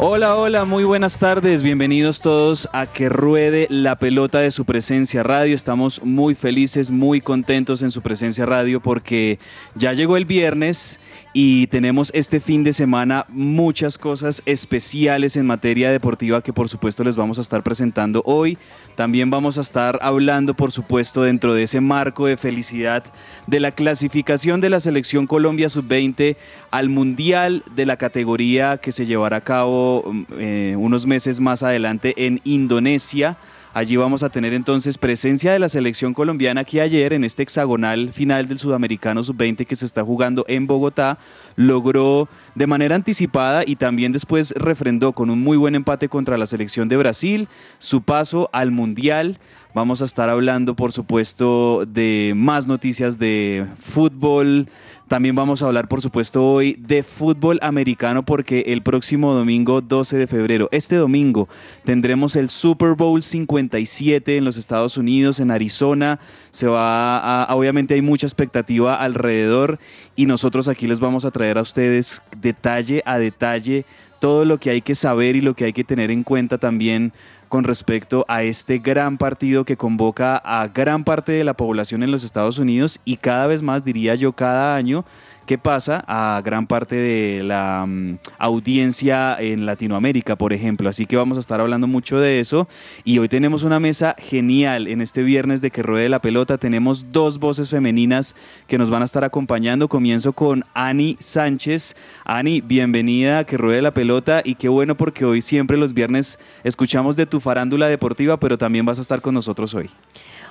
[0.00, 1.64] Hola, hola, muy buenas tardes.
[1.64, 5.56] Bienvenidos todos a Que Ruede la Pelota de su presencia radio.
[5.56, 9.40] Estamos muy felices, muy contentos en su presencia radio porque
[9.74, 11.00] ya llegó el viernes
[11.32, 17.04] y tenemos este fin de semana muchas cosas especiales en materia deportiva que por supuesto
[17.04, 18.56] les vamos a estar presentando hoy.
[18.96, 23.04] También vamos a estar hablando por supuesto dentro de ese marco de felicidad
[23.46, 26.36] de la clasificación de la selección Colombia sub-20
[26.70, 31.62] al Mundial de la categoría que se llevará a cabo mm, eh, unos meses más
[31.62, 33.36] adelante en Indonesia.
[33.74, 38.10] Allí vamos a tener entonces presencia de la selección colombiana que ayer en este hexagonal
[38.12, 41.18] final del Sudamericano Sub-20 que se está jugando en Bogotá
[41.54, 46.46] logró de manera anticipada y también después refrendó con un muy buen empate contra la
[46.46, 47.46] selección de Brasil
[47.78, 49.38] su paso al Mundial.
[49.74, 54.68] Vamos a estar hablando por supuesto de más noticias de fútbol,
[55.08, 60.18] también vamos a hablar, por supuesto, hoy de fútbol americano porque el próximo domingo 12
[60.18, 61.48] de febrero, este domingo,
[61.84, 66.20] tendremos el Super Bowl 57 en los Estados Unidos, en Arizona.
[66.50, 69.78] Se va a, obviamente hay mucha expectativa alrededor
[70.14, 73.86] y nosotros aquí les vamos a traer a ustedes detalle a detalle
[74.20, 77.12] todo lo que hay que saber y lo que hay que tener en cuenta también
[77.48, 82.10] con respecto a este gran partido que convoca a gran parte de la población en
[82.10, 85.04] los Estados Unidos y cada vez más, diría yo, cada año
[85.48, 90.90] ¿Qué pasa a gran parte de la mm, audiencia en Latinoamérica, por ejemplo.
[90.90, 92.68] Así que vamos a estar hablando mucho de eso.
[93.02, 96.58] Y hoy tenemos una mesa genial en este viernes de que ruede la pelota.
[96.58, 98.34] Tenemos dos voces femeninas
[98.66, 99.88] que nos van a estar acompañando.
[99.88, 101.96] Comienzo con Ani Sánchez.
[102.26, 106.38] Ani, bienvenida a que ruede la pelota y qué bueno porque hoy siempre los viernes
[106.62, 109.88] escuchamos de tu farándula deportiva, pero también vas a estar con nosotros hoy.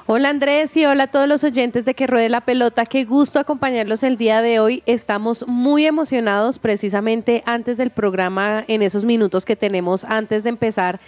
[0.09, 2.85] Hola Andrés y hola a todos los oyentes de Que Ruede la Pelota.
[2.85, 4.81] Qué gusto acompañarlos el día de hoy.
[4.85, 11.01] Estamos muy emocionados precisamente antes del programa, en esos minutos que tenemos antes de empezar.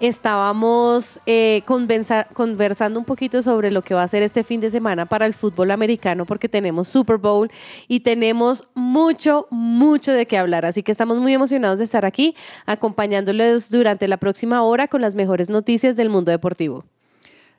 [0.00, 5.04] Estábamos eh, conversando un poquito sobre lo que va a ser este fin de semana
[5.04, 7.50] para el fútbol americano porque tenemos Super Bowl
[7.88, 10.64] y tenemos mucho, mucho de qué hablar.
[10.64, 12.34] Así que estamos muy emocionados de estar aquí
[12.64, 16.86] acompañándoles durante la próxima hora con las mejores noticias del mundo deportivo.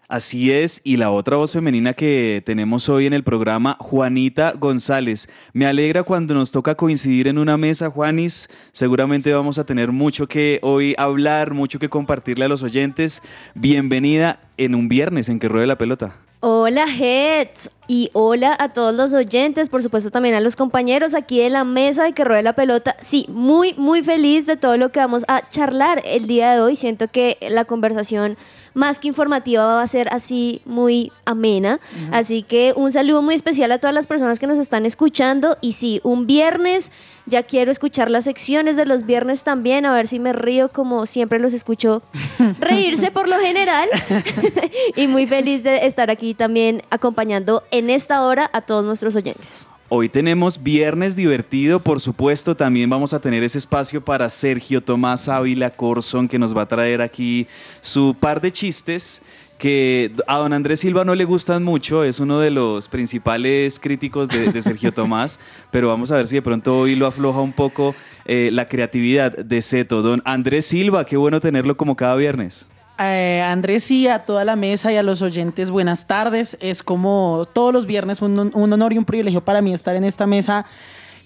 [0.10, 5.28] Así es, y la otra voz femenina que tenemos hoy en el programa, Juanita González.
[5.52, 8.48] Me alegra cuando nos toca coincidir en una mesa, Juanis.
[8.72, 13.22] Seguramente vamos a tener mucho que hoy hablar, mucho que compartirle a los oyentes.
[13.54, 16.16] Bienvenida en un viernes en que ruede la pelota.
[16.40, 21.40] Hola Heads y hola a todos los oyentes, por supuesto también a los compañeros aquí
[21.40, 22.96] de la mesa de que ruede la pelota.
[23.02, 26.78] Sí, muy muy feliz de todo lo que vamos a charlar el día de hoy.
[26.78, 28.38] Siento que la conversación
[28.78, 31.80] más que informativa va a ser así muy amena.
[32.12, 35.58] Así que un saludo muy especial a todas las personas que nos están escuchando.
[35.62, 36.92] Y sí, un viernes,
[37.26, 41.08] ya quiero escuchar las secciones de los viernes también, a ver si me río como
[41.08, 42.04] siempre los escucho
[42.60, 43.90] reírse por lo general.
[44.96, 49.68] y muy feliz de estar aquí también acompañando en esta hora a todos nuestros oyentes.
[49.90, 55.30] Hoy tenemos viernes divertido, por supuesto, también vamos a tener ese espacio para Sergio Tomás
[55.30, 57.48] Ávila Corson que nos va a traer aquí
[57.82, 59.22] su par de chistes
[59.58, 64.28] que a don Andrés Silva no le gustan mucho, es uno de los principales críticos
[64.28, 65.40] de, Sergio Tomás,
[65.72, 69.38] pero vamos a ver si de pronto hoy lo afloja un poco eh, la creatividad
[69.38, 70.02] de Seto.
[70.02, 72.68] Don Andrés Silva, qué bueno tenerlo como cada viernes.
[73.00, 76.58] Eh, Andrés y a toda la mesa y a los oyentes, buenas tardes.
[76.60, 80.26] Es como todos los viernes un, honor y un privilegio para mí estar en esta
[80.26, 80.66] mesa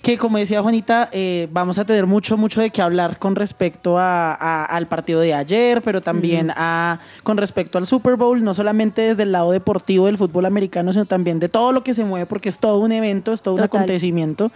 [0.02, 3.98] que como decía Juanita, eh, vamos a tener mucho, mucho de qué hablar con respecto
[4.00, 9.24] al partido de ayer, pero también a, con respecto al Super Bowl, no solamente desde
[9.24, 12.50] el lado deportivo del fútbol americano, sino también de todo lo que se mueve, porque
[12.50, 14.52] es todo un evento, es todo un acontecimiento.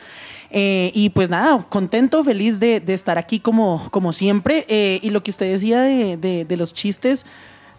[0.58, 4.66] Eh, y pues nada, contento, feliz de, estar aquí como, como siempre.
[4.70, 7.26] Eh, y lo que usted decía de, de los chistes,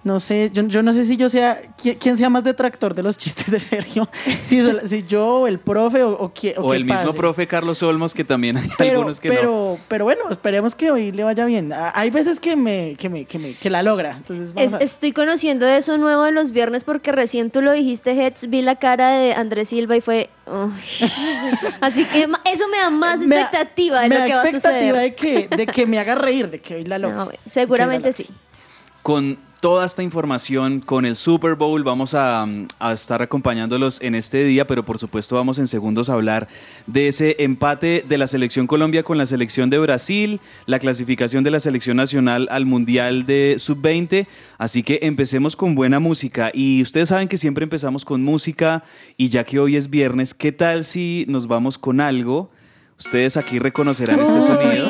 [0.06, 1.60] no sé, yo, yo, no sé si yo sea,
[1.98, 4.08] quién sea más detractor de los chistes de Sergio,
[4.44, 8.22] si, si yo o el profe o, o, o, el mismo profe Carlos Olmos, que
[8.22, 9.78] también hay algunos que pero, no.
[9.88, 11.72] Pero bueno, esperemos que hoy le vaya bien.
[11.72, 14.16] Ah, hay veces que me, que me, que me que la logra.
[14.16, 18.62] Entonces Estoy conociendo eso nuevo de los viernes porque recién tú lo dijiste, Heads, vi
[18.62, 20.30] la cara de Andrés Silva y fue...
[21.80, 24.94] Así que eso me da más expectativa de lo que va a suceder.
[24.94, 27.26] de que, de que me haga reír, de que hoy la logra.
[27.48, 28.28] seguramente sí.
[29.02, 31.82] Con toda esta información con el Super Bowl.
[31.82, 32.46] Vamos a,
[32.78, 36.48] a, estar acompañándolos en este día, pero por supuesto vamos en segundos a hablar
[36.86, 41.50] de ese empate de la selección Colombia con la selección de Brasil, la clasificación de
[41.50, 44.26] la selección nacional al Mundial de Sub-20.
[44.58, 46.50] Así que empecemos con buena música.
[46.52, 48.84] Y ustedes saben que siempre empezamos con música
[49.16, 52.50] y ya que hoy es viernes, ¿qué tal si nos vamos con algo?
[52.98, 54.86] Ustedes aquí reconocerán este sonido.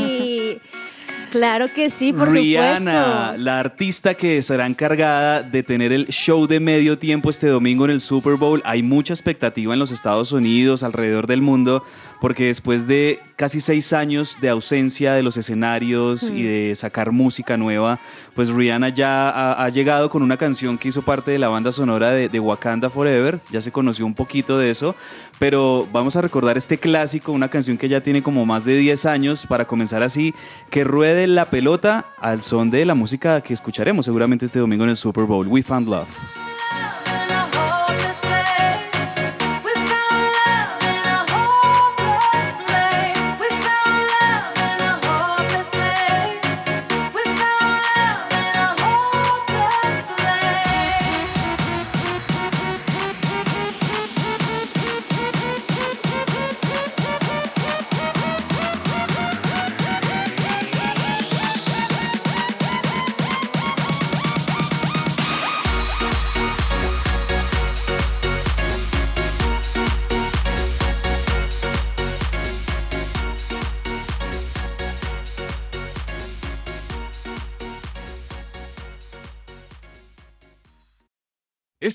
[1.30, 3.42] Claro que sí, por Rihanna, supuesto.
[3.44, 7.90] la artista que será encargada de tener el show de medio tiempo este domingo en
[7.90, 8.62] el Super Bowl.
[8.64, 11.82] Hay mucha expectativa en los Estados Unidos, alrededor del mundo,
[12.20, 17.56] porque después de casi seis años de ausencia de los escenarios y de sacar música
[17.56, 18.00] nueva,
[18.34, 21.70] pues Rihanna ya ha, ha, llegado con una canción que hizo parte de la banda
[21.72, 23.40] sonora de, de Wakanda Forever.
[23.50, 24.96] Ya se conoció un poquito de eso,
[25.38, 29.06] pero vamos a recordar este clásico, una canción que ya tiene como más de 10
[29.06, 30.34] años, para comenzar así,
[30.70, 30.84] que
[31.16, 34.96] ruede la pelota al son de la música que escucharemos seguramente este domingo en el
[34.96, 36.55] Super Bowl, We Found Love.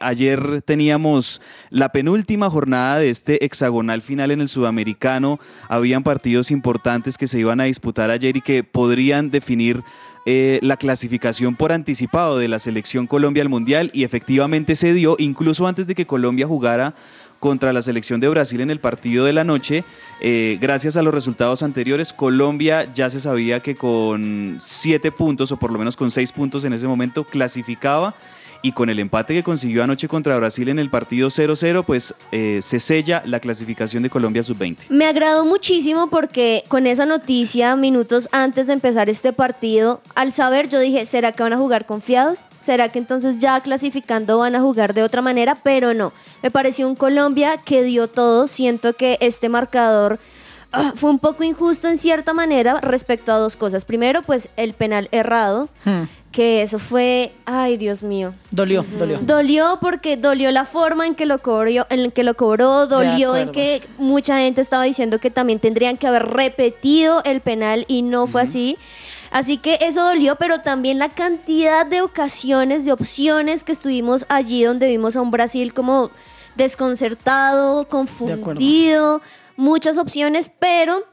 [0.00, 1.40] Ayer teníamos
[1.70, 5.40] la penúltima jornada de este hexagonal final en el Sudamericano.
[5.68, 9.82] Habían partidos importantes que se iban a disputar ayer y que podrían definir
[10.26, 15.16] eh, la clasificación por anticipado de la selección Colombia al Mundial y efectivamente se dio,
[15.18, 16.94] incluso antes de que Colombia jugara
[17.38, 19.82] contra la selección de Brasil en el partido de la noche.
[20.20, 25.56] Eh, gracias a los resultados anteriores, Colombia ya se sabía que con siete puntos, o
[25.56, 28.14] por lo menos con seis puntos en ese momento, clasificaba.
[28.62, 32.60] Y con el empate que consiguió anoche contra Brasil en el partido 0-0, pues eh,
[32.62, 34.88] se sella la clasificación de Colombia sub-20.
[34.90, 40.68] Me agradó muchísimo porque con esa noticia, minutos antes de empezar este partido, al saber
[40.68, 42.40] yo dije, ¿será que van a jugar confiados?
[42.60, 45.56] ¿Será que entonces ya clasificando van a jugar de otra manera?
[45.62, 46.12] Pero no,
[46.42, 48.48] me pareció un Colombia que dio todo.
[48.48, 50.18] Siento que este marcador
[50.72, 53.84] ah, fue un poco injusto en cierta manera respecto a dos cosas.
[53.84, 56.04] Primero, pues el penal errado, Hmm.
[56.32, 58.34] que eso fue, ay Dios mío.
[58.50, 59.18] Dolió, dolió.
[59.20, 63.50] Dolió porque dolió la forma en que lo cobró, en que lo cobró, dolió en
[63.50, 68.26] que mucha gente estaba diciendo que también tendrían que haber repetido el penal y no
[68.26, 68.76] fue así.
[69.32, 74.64] Así que eso dolió, pero también la cantidad de ocasiones, de opciones que estuvimos allí
[74.64, 76.10] donde vimos a un Brasil como
[76.56, 79.20] desconcertado, confundido,
[79.56, 81.04] muchas opciones, pero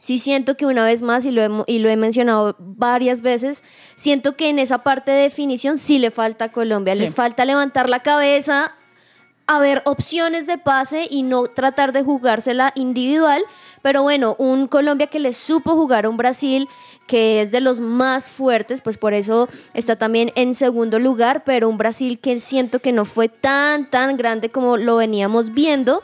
[0.00, 3.64] sí siento que una vez más, y lo, he, y lo he mencionado varias veces,
[3.96, 7.00] siento que en esa parte de definición sí le falta a Colombia, Sí.
[7.00, 8.74] les falta levantar la cabeza,
[9.48, 13.42] a ver opciones de pase y no tratar de jugársela individual.
[13.82, 16.68] Pero bueno, un Colombia que le supo jugar a un Brasil
[17.06, 21.68] que es de los más fuertes, pues por eso está también en segundo lugar, pero
[21.68, 26.02] un Brasil que siento que no fue tan, tan grande como lo veníamos viendo.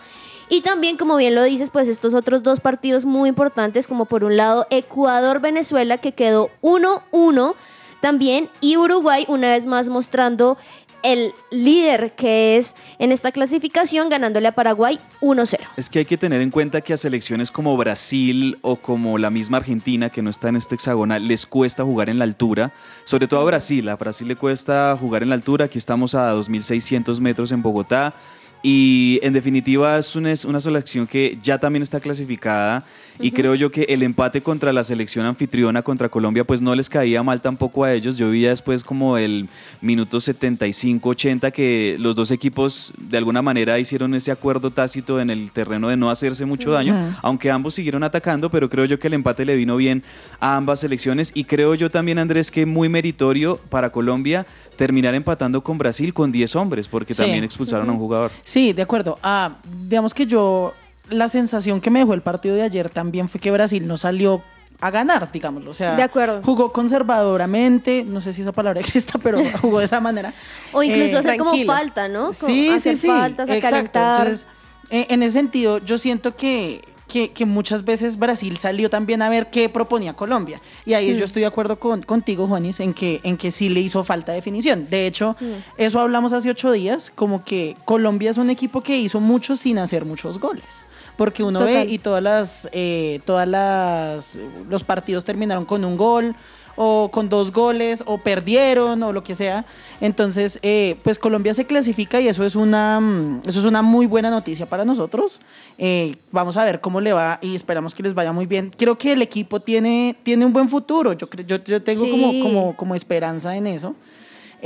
[0.49, 4.25] Y también, como bien lo dices, pues estos otros dos partidos muy importantes, como por
[4.25, 7.55] un lado Ecuador-Venezuela, que quedó 1-1
[8.01, 10.59] también, y Uruguay una vez más mostrando
[11.05, 15.59] el líder que es en esta clasificación, ganándole a Paraguay 1-0.
[15.77, 19.31] Es que hay que tener en cuenta que a selecciones como Brasil o como la
[19.31, 22.73] misma Argentina, que no está en este hexagonal, les cuesta jugar en la altura.
[23.05, 23.89] Sobre todo a Brasil.
[23.91, 25.67] A Brasil le cuesta jugar en la altura.
[25.67, 28.15] Aquí estamos a 2.600 metros en Bogotá.
[28.63, 32.83] Y en definitiva es una, una selección que ya también está clasificada
[33.21, 36.89] y creo yo que el empate contra la selección anfitriona contra Colombia pues no les
[36.91, 38.17] caía mal tampoco a ellos.
[38.17, 39.49] Yo vi ya después como el
[39.81, 45.51] minuto 75-80 que los dos equipos de alguna manera hicieron ese acuerdo tácito en el
[45.51, 49.15] terreno de no hacerse mucho daño, aunque ambos siguieron atacando, pero creo yo que el
[49.15, 50.03] empate le vino bien
[50.41, 55.63] a ambas selecciones y creo yo también Andrés que muy meritorio para Colombia terminar empatando
[55.63, 57.23] con Brasil con 10 hombres porque Sí.
[57.23, 58.33] también expulsaron a un jugador.
[58.43, 59.19] Sí, de acuerdo.
[59.23, 59.57] Ah,
[59.87, 60.75] digamos que yo,
[61.09, 64.43] la sensación que me dejó el partido de ayer también fue que Brasil no salió
[64.81, 65.71] a ganar, digámoslo.
[65.71, 66.41] O sea, De acuerdo.
[66.45, 70.33] jugó conservadoramente, no sé si esa palabra exista, pero jugó de esa manera.
[70.73, 72.25] O incluso Eh, hacer como falta, ¿no?
[72.25, 73.07] Como Sí, hacer sí, sí.
[73.09, 73.55] faltas, a.
[73.55, 74.47] Entonces,
[74.91, 79.29] eh, en ese sentido, yo siento que, que, que muchas veces Brasil salió también a
[79.29, 80.61] ver qué proponía Colombia.
[80.85, 81.17] Y ahí Mm.
[81.19, 84.33] yo estoy de acuerdo con, contigo, Juanis, en que, en que sí le hizo falta
[84.33, 84.89] definición.
[84.91, 85.45] De hecho, Mm.
[85.79, 89.79] eso hablamos hace ocho días, como que Colombia es un equipo que hizo mucho sin
[89.79, 90.85] hacer muchos goles.
[91.17, 91.87] Porque uno Total.
[91.87, 96.35] ve y todas las, eh, todas las, los partidos terminaron con un gol
[96.77, 99.65] o con dos goles o perdieron o lo que sea.
[100.01, 104.07] Entonces, eh, pues Colombia se clasifica y eso es una, mm, eso es una muy
[104.07, 105.41] buena noticia para nosotros.
[105.79, 108.73] Eh, vamos a ver cómo le va y esperamos que les vaya muy bien.
[108.77, 111.13] Creo que el equipo tiene, tiene un buen futuro.
[111.13, 112.11] Yo, yo, yo tengo Sí.
[112.11, 113.95] como, como, como esperanza en eso.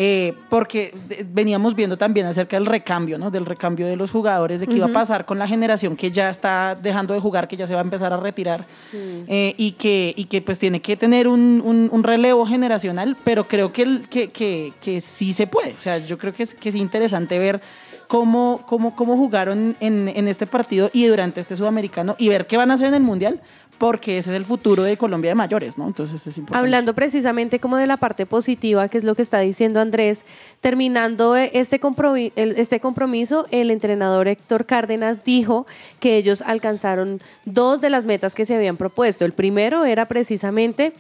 [0.00, 3.33] Eh, porque de- veníamos viendo también acerca del recambio, ¿no?
[3.33, 6.31] Del recambio de los jugadores, de qué iba a pasar con la generación que ya
[6.31, 10.14] está dejando de jugar, que ya se va a empezar a retirar eh, y, que,
[10.17, 14.09] y que pues tiene que tener un, un- un relevo generacional, pero creo que, el-
[14.09, 15.73] que, que, que sí se puede.
[15.73, 17.61] O sea, yo creo que es, que es interesante ver
[18.07, 22.57] cómo, cómo, cómo jugaron en, en este partido y durante este sudamericano y ver qué
[22.57, 23.40] van a hacer en el Mundial,
[23.78, 25.87] porque ese es el futuro de Colombia de mayores, ¿no?
[25.87, 26.58] Entonces es importante.
[26.58, 30.25] Hablando precisamente como de la parte positiva, que es lo que está diciendo Andrés,
[30.61, 35.66] terminando este, compromi- el- este compromiso, el entrenador Héctor Cárdenas dijo
[36.00, 39.25] que ellos alcanzaron dos de las metas que se habían propuesto.
[39.25, 40.92] El primero era precisamente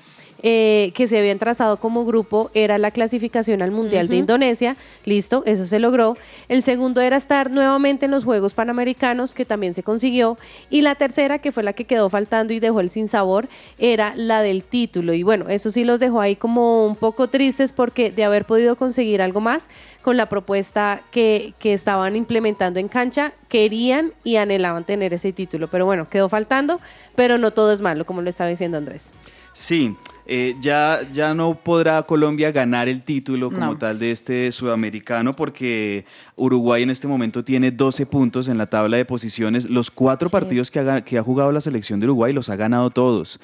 [0.42, 5.42] eh, que se habían trazado como grupo, era la clasificación al Mundial de Indonesia, listo,
[5.46, 6.16] eso se logró.
[6.48, 10.38] El segundo era estar nuevamente en los Juegos Panamericanos, que también se consiguió.
[10.70, 14.42] Y la tercera, que fue la que quedó faltando y dejó el sinsabor, era la
[14.42, 15.12] del título.
[15.12, 18.76] Y bueno, eso sí los dejó ahí como un poco tristes porque de haber podido
[18.76, 19.68] conseguir algo más
[20.02, 25.68] con la propuesta que, que estaban implementando en cancha, querían y anhelaban tener ese título.
[25.68, 26.80] Pero bueno, quedó faltando,
[27.16, 29.10] pero no todo es malo, como lo estaba diciendo Andrés.
[29.52, 29.96] Sí,
[30.30, 33.78] eh, ya, ya no podrá Colombia ganar el título como No.
[33.78, 36.04] tal de este sudamericano porque
[36.36, 39.64] Uruguay en este momento tiene 12 puntos en la tabla de posiciones.
[39.70, 42.56] Los cuatro partidos que ha, ga- que ha jugado la selección de Uruguay los ha
[42.56, 43.40] ganado todos.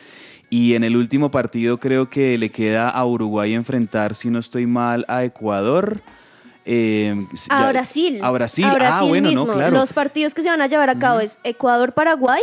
[0.51, 4.67] Y en el último partido creo que le queda a Uruguay enfrentar, si no estoy
[4.67, 6.01] mal, a Ecuador.
[6.67, 7.15] eh,
[7.51, 8.21] A ya- Brasil.
[8.23, 8.65] A Brasil.
[8.67, 9.47] A ah, Brasil bueno, mismo.
[9.47, 9.73] no, claro.
[9.73, 12.41] Los partidos que se van a llevar a cabo es Ecuador-Paraguay,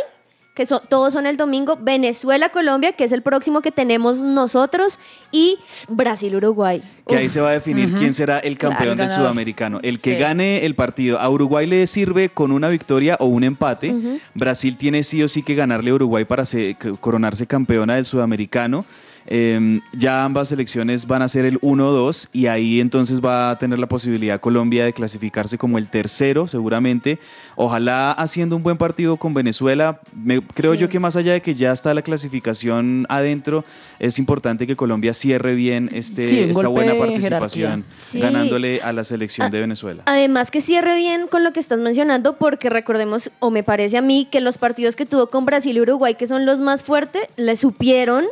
[0.54, 5.00] que son, todos son el domingo, Venezuela-Colombia, que es el próximo que tenemos nosotros,
[5.32, 6.82] y Brasil-Uruguay.
[7.08, 9.80] Que ahí se va a definir quién será el campeón Claro, del sudamericano.
[9.82, 10.20] El que Sí.
[10.20, 13.94] gane el partido a Uruguay le sirve con una victoria o un empate.
[14.34, 18.86] Brasil tiene sí o sí que ganarle a Uruguay para se- coronarse campeona del sudamericano.
[19.28, 23.78] Eh, ya ambas selecciones van a ser el 1-2 y ahí entonces va a tener
[23.80, 27.20] la posibilidad Colombia de clasificarse como el tercero seguramente.
[27.56, 30.00] Ojalá haciendo un buen partido con Venezuela.
[30.16, 30.80] Me- creo Sí.
[30.80, 33.64] yo que más allá de que ya está la clasificación adentro,
[34.00, 37.86] es importante que Colombia cierre bien este, Sí, esta buena participación.
[38.00, 38.20] Sí.
[38.20, 40.04] ganándole a la selección de Venezuela.
[40.06, 44.02] Además que cierre bien con lo que estás mencionando, porque recordemos, o me parece a
[44.02, 47.22] mí, que los partidos que tuvo con Brasil y Uruguay, que son los más fuertes,
[47.38, 48.26] le supieron,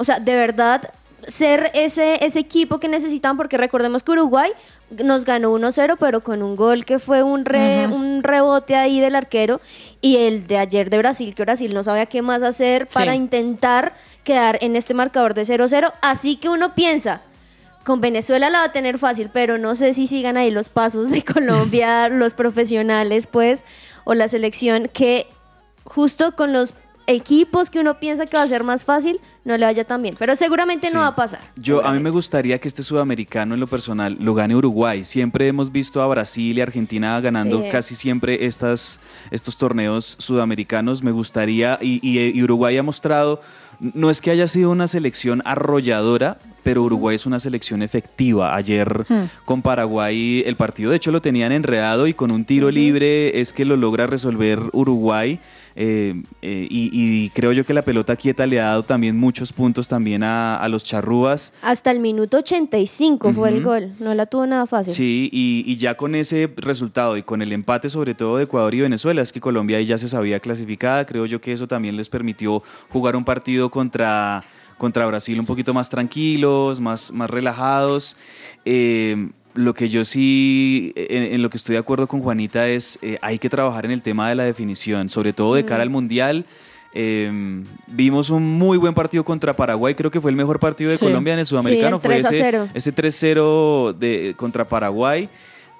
[0.00, 0.90] o sea, de verdad,
[1.28, 4.50] ser ese, ese equipo que necesitaban, porque recordemos que Uruguay
[5.04, 9.14] nos ganó 1-0, pero con un gol que fue un, re- un rebote ahí del
[9.14, 9.60] arquero,
[10.00, 13.18] y el de ayer de Brasil, que Brasil no sabía qué más hacer para Sí.
[13.18, 17.20] intentar quedar en este marcador de 0-0, así que uno piensa,
[17.84, 21.10] con Venezuela la va a tener fácil, pero no sé si sigan ahí los pasos
[21.10, 23.64] de Colombia, los profesionales, pues,
[24.04, 25.26] o la selección, que
[25.84, 26.74] justo con los
[27.10, 30.14] equipos que uno piensa que va a ser más fácil, no le vaya tan bien.
[30.18, 30.94] Pero seguramente Sí.
[30.94, 31.40] no va a pasar.
[31.56, 35.04] Yo, a mí me gustaría que este sudamericano en lo personal lo gane Uruguay.
[35.04, 37.68] Siempre hemos visto a Brasil y Argentina ganando Sí.
[37.70, 39.00] casi siempre estas,
[39.30, 41.02] estos torneos sudamericanos.
[41.02, 43.40] Me gustaría, y, y- y Uruguay ha mostrado,
[43.80, 48.54] no es que haya sido una selección arrolladora, pero Uruguay es una selección efectiva.
[48.54, 49.06] Ayer
[49.46, 53.54] con Paraguay el partido de hecho lo tenían enredado y con un tiro libre es
[53.54, 55.40] que lo logra resolver Uruguay.
[55.76, 59.52] Eh, eh, y, y creo yo que la pelota quieta le ha dado también muchos
[59.52, 61.52] puntos también a, a los charrúas.
[61.62, 63.92] Hasta el minuto 85 fue el gol.
[63.98, 64.92] No la tuvo nada fácil.
[64.92, 68.74] Sí, y, y ya con ese resultado y con el empate sobre todo de Ecuador
[68.74, 71.96] y Venezuela, es que Colombia ahí ya se sabía clasificada, creo yo que eso también
[71.96, 74.42] les permitió jugar un partido contra,
[74.78, 78.16] contra Brasil un poquito más tranquilos, más, más relajados.
[78.64, 82.98] Eh, lo que yo sí, en, en lo que estoy de acuerdo con Juanita es,
[83.02, 85.90] eh, hay que trabajar en el tema de la definición, sobre todo de cara al
[85.90, 86.46] Mundial.
[86.92, 90.96] Eh, vimos un muy buen partido contra Paraguay, creo que fue el mejor partido de
[90.96, 91.06] Sí.
[91.06, 92.00] Colombia en el sudamericano.
[92.02, 92.68] Sí, el 3 a fue 0.
[92.74, 92.92] ese, ese
[93.36, 95.28] 3-0 de, contra Paraguay.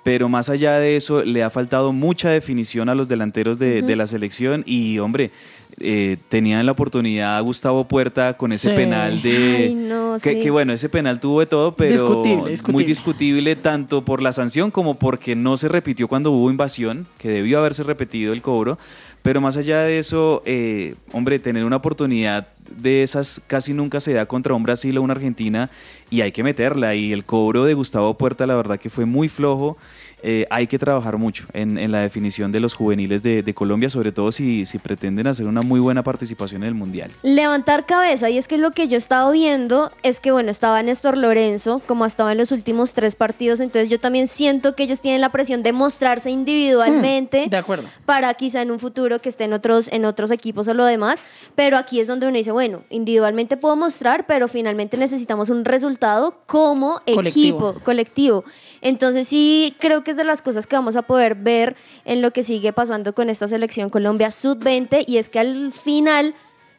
[0.03, 3.97] Pero más allá de eso, le ha faltado mucha definición a los delanteros de, de
[3.97, 4.63] la selección.
[4.67, 5.31] Y, hombre,
[5.79, 8.77] eh, tenían la oportunidad a Gustavo Puerta con ese Sí.
[8.77, 9.57] penal de.
[9.69, 10.41] Ay, no, que, sí.
[10.41, 12.73] que bueno, ese penal tuvo de todo, pero Discutible, discutible.
[12.73, 17.29] muy discutible tanto por la sanción como porque no se repitió cuando hubo invasión, que
[17.29, 18.79] debió haberse repetido el cobro.
[19.23, 24.13] Pero más allá de eso, eh, hombre, tener una oportunidad de esas casi nunca se
[24.13, 25.71] da contra un Brasil o una Argentina
[26.09, 26.95] y hay que meterla.
[26.95, 29.77] Y el cobro de Gustavo Puerta, la verdad que fue muy flojo.
[30.23, 33.91] Eh, hay que trabajar mucho en, en la definición de los juveniles de, de Colombia,
[33.91, 37.11] sobre todo si, si pretenden hacer una muy buena participación en el Mundial.
[37.23, 41.17] Levantar cabeza, y es que lo que yo estaba viendo es que, bueno, estaba Néstor
[41.17, 45.01] Lorenzo, como ha estado en los últimos tres partidos, entonces yo también siento que ellos
[45.01, 47.89] tienen la presión de mostrarse individualmente De acuerdo.
[48.07, 51.25] para quizá en un futuro que estén otros, en otros equipos o lo demás,
[51.55, 56.41] pero aquí es donde uno dice, bueno, individualmente puedo mostrar, pero finalmente necesitamos un resultado
[56.47, 57.71] como Colectivo.
[57.71, 58.45] equipo, colectivo.
[58.83, 62.33] Entonces sí creo que es de las cosas que vamos a poder ver en lo
[62.33, 66.35] que sigue pasando con esta selección Colombia Sub-20 y es que al final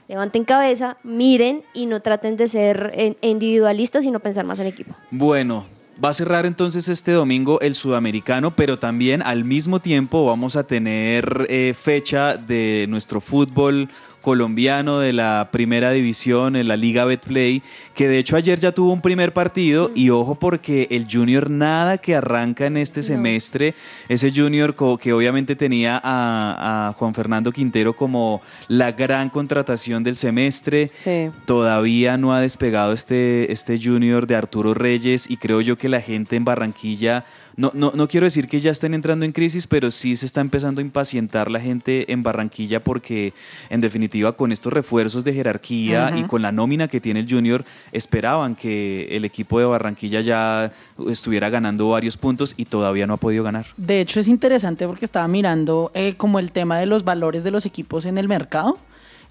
[0.08, 4.94] levanten cabeza, miren y no traten de ser eh, individualistas, sino pensar más en equipo.
[5.10, 5.66] Bueno,
[6.04, 10.64] va a cerrar entonces este domingo el sudamericano, pero también al mismo tiempo vamos a
[10.66, 13.90] tener eh, fecha de nuestro fútbol
[14.22, 17.62] colombiano de la primera división en la Liga Betplay,
[17.96, 21.98] que de hecho ayer ya tuvo un primer partido y ojo porque el Junior nada
[21.98, 23.74] que arranca en este semestre,
[24.08, 30.16] ese Junior que obviamente tenía a, a Juan Fernando Quintero como la gran contratación del
[30.16, 31.30] semestre, Sí.
[31.46, 36.02] todavía no ha despegado este, este junior de Arturo Reyes y creo yo que la
[36.02, 39.92] gente en Barranquilla, no, no, no quiero decir que ya estén entrando en crisis, pero
[39.92, 43.34] sí se está empezando a impacientar la gente en Barranquilla porque
[43.70, 47.66] en definitiva con estos refuerzos de jerarquía y con la nómina que tiene el junior
[47.92, 50.72] esperaban que el equipo de Barranquilla ya
[51.10, 53.66] estuviera ganando varios puntos y todavía no ha podido ganar.
[53.78, 57.52] De hecho, es interesante porque estaba mirando eh, como el tema de los valores de
[57.52, 58.78] los equipos en el mercado.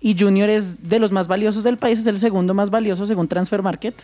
[0.03, 3.29] Y Junior es de los más valiosos del país, es el segundo más valioso según
[3.29, 3.95] Transfer Market,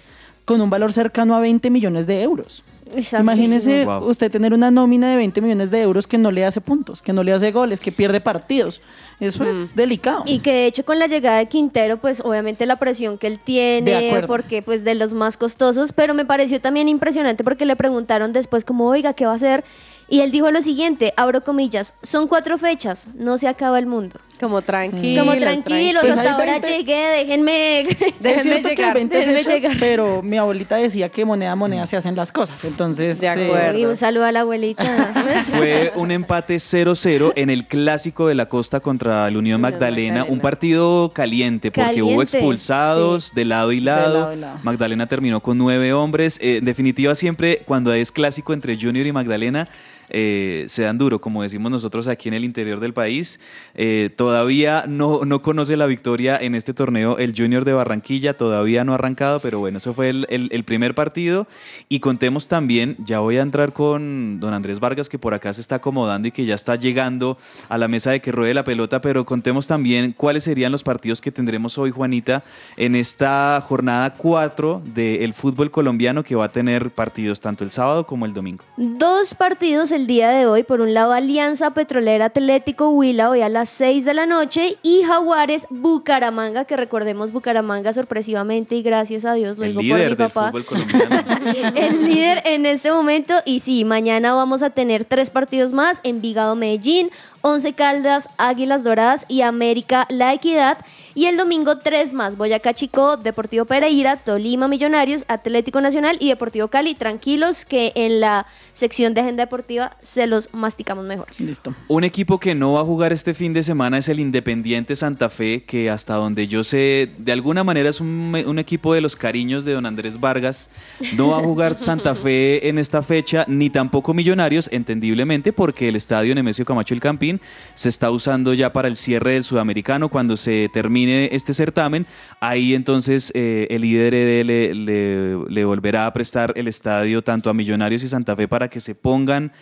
[0.46, 2.64] con un valor cercano a 20 millones de euros.
[2.94, 3.20] Exactísimo.
[3.20, 4.08] Imagínese Wow.
[4.08, 7.12] usted tener una nómina de 20 millones de euros que no le hace puntos, que
[7.12, 8.80] no le hace goles, que pierde partidos.
[9.18, 10.22] Eso es delicado.
[10.24, 13.40] Y que de hecho con la llegada de Quintero, pues obviamente la presión que él
[13.42, 18.32] tiene, porque pues de los más costosos, pero me pareció también impresionante porque le preguntaron
[18.32, 19.64] después como, oiga, ¿qué va a hacer?
[20.08, 24.20] Y él dijo lo siguiente, abro comillas, son cuatro fechas, no se acaba el mundo.
[24.40, 25.24] Como tranquilos.
[25.24, 26.68] como tranquilos, Pues hasta ahora 20.
[26.70, 27.80] llegué, déjenme...
[27.88, 29.76] es Déjenme que llegar, hay 20 déjenme fechas, llegar.
[29.80, 32.62] pero mi abuelita decía que moneda a moneda se hacen las cosas.
[32.64, 33.78] Entonces, De eh, acuerdo.
[33.78, 34.84] Y un saludo a la abuelita.
[35.56, 40.40] Fue un empate 0-0 en el clásico de la costa contra el Unión Magdalena, un
[40.40, 44.20] partido caliente porque hubo Caliente, expulsados de lado y lado.
[44.20, 44.58] lado y lado.
[44.62, 46.38] Magdalena terminó con nueve hombres.
[46.42, 49.68] Eh, en definitiva, siempre cuando es clásico entre Junior y Magdalena,
[50.10, 53.40] eh, se dan duro, como decimos nosotros aquí en el interior del país.
[53.74, 58.84] Eh, todavía no, no conoce la victoria en este torneo el Junior de Barranquilla, todavía
[58.84, 61.46] no ha arrancado, pero bueno, eso fue el, el- primer partido.
[61.88, 65.60] Y contemos también, ya voy a entrar con don Andrés Vargas, que por acá se
[65.60, 67.38] está acomodando y que ya está llegando
[67.68, 71.20] a la mesa de que ruede la pelota, pero contemos también cuáles serían los partidos
[71.20, 72.42] que tendremos hoy, Juanita,
[72.76, 78.06] en esta jornada 4 del fútbol colombiano que va a tener partidos tanto el sábado
[78.06, 78.64] como el domingo.
[78.76, 80.62] Dos partidos el día de hoy.
[80.62, 84.76] Por un lado, Alianza Petrolera Atlético Huila, hoy a las 6 de la noche.
[84.82, 89.84] Y Jaguares Bucaramanga, que recordemos Bucaramanga sorpresivamente y gracias a Dios, lo el digo por
[89.84, 90.52] mi líder del papá.
[91.74, 93.34] el líder en este momento.
[93.46, 99.24] Y sí, mañana vamos a tener tres partidos más: Envigado Medellín, Once Caldas, Águilas Doradas
[99.28, 100.76] y América La Equidad.
[101.16, 106.68] Y el domingo tres más, Boyacá Chico, Deportivo Pereira, Tolima Millonarios, Atlético Nacional y Deportivo
[106.68, 106.94] Cali.
[106.94, 111.28] Tranquilos que en la sección de agenda deportiva se los masticamos mejor.
[111.38, 111.74] Listo.
[111.88, 115.30] Un equipo que no va a jugar este fin de semana es el Independiente Santa
[115.30, 119.16] Fe, que hasta donde yo sé, de alguna manera es un, un equipo de los
[119.16, 120.68] cariños de don Andrés Vargas.
[121.16, 125.96] No va a jugar Santa Fe en esta fecha, ni tampoco Millonarios, entendiblemente, porque el
[125.96, 127.40] estadio Nemesio Camacho El Campín
[127.72, 130.10] se está usando ya para el cierre del sudamericano.
[130.10, 132.06] Cuando se termine este certamen,
[132.40, 138.02] ahí entonces eh, el IDRD le, le- volverá a prestar el estadio tanto a Millonarios
[138.02, 139.52] y Santa Fe para que se pongan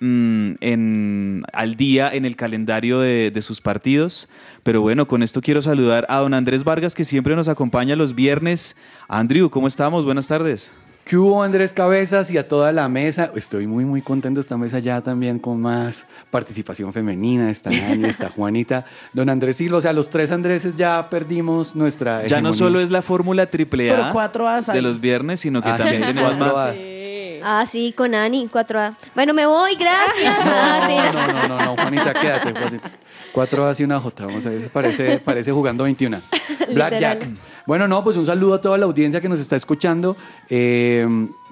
[0.00, 4.28] mm, en, al día en el calendario de sus partidos.
[4.62, 8.14] Pero bueno, con esto quiero saludar a don Andrés Vargas, que siempre nos acompaña los
[8.14, 8.76] viernes.
[9.08, 10.04] Andrew, ¿cómo estamos?
[10.04, 10.70] Buenas tardes.
[11.04, 13.30] ¿Qué hubo Andrés Cabezas y a toda la mesa?
[13.34, 17.50] Estoy muy muy contento esta mesa ya también con más participación femenina.
[17.50, 19.76] Está Nani, está Juanita, don Andrés Silva.
[19.78, 23.90] O sea, los tres Andreses ya perdimos nuestra Ya no solo es la fórmula triple
[23.90, 24.30] A
[24.72, 26.70] de los viernes, sino que Ah, también sí, tenemos cuatro más.
[26.70, 26.80] As.
[27.46, 28.94] Ah, sí, con Ani, 4A.
[29.14, 30.34] Bueno, me voy, gracias.
[30.44, 32.52] No, no, no, no, no, Juanita, quédate.
[32.52, 32.90] Juanita.
[33.34, 34.26] Cuatro As y una J.
[34.26, 36.20] Vamos a ver, parece, parece jugando 21.
[36.72, 37.26] Blackjack.
[37.66, 40.16] Bueno, no, pues un saludo a toda la audiencia que nos está escuchando.
[40.48, 41.04] Eh,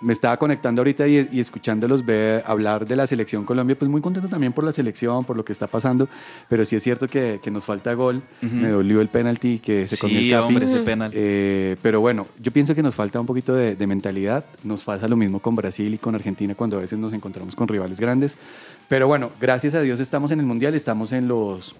[0.02, 4.00] me estaba conectando ahorita y, y escuchándolos ver, hablar de la selección Colombia, pues muy
[4.00, 6.08] contento también por la selección, por lo que está pasando,
[6.48, 8.20] pero sí es cierto que, que nos falta gol.
[8.40, 10.42] Me dolió el penalti que se comió el Sí, Capi.
[10.44, 11.12] hombre, ese penal.
[11.14, 14.44] Eh, pero bueno, yo pienso que nos falta un poquito de, de mentalidad.
[14.64, 17.68] Nos pasa lo mismo con Brasil y con Argentina cuando a veces nos encontramos con
[17.68, 18.34] rivales grandes.
[18.88, 21.74] Pero bueno, gracias a Dios estamos en el Mundial, estamos en los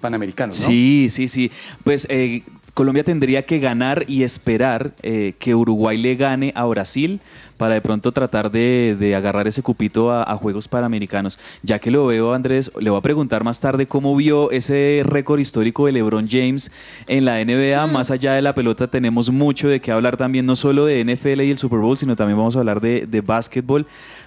[0.00, 0.66] Panamericanos, ¿no?
[0.66, 1.50] Sí, sí, sí.
[1.84, 2.42] Pues eh,
[2.76, 7.20] Colombia tendría que ganar y esperar eh, que Uruguay le gane a Brasil
[7.56, 11.38] para de pronto tratar de, de agarrar ese cupito a, a Juegos Panamericanos.
[11.62, 15.40] Ya que lo veo, Andrés, le voy a preguntar más tarde cómo vio ese récord
[15.40, 16.70] histórico de LeBron James
[17.06, 17.86] en la NBA.
[17.86, 21.40] Más allá de la pelota tenemos mucho de qué hablar también, no solo de NFL
[21.40, 23.86] y el Super Bowl, sino también vamos a hablar de, de básquetbol.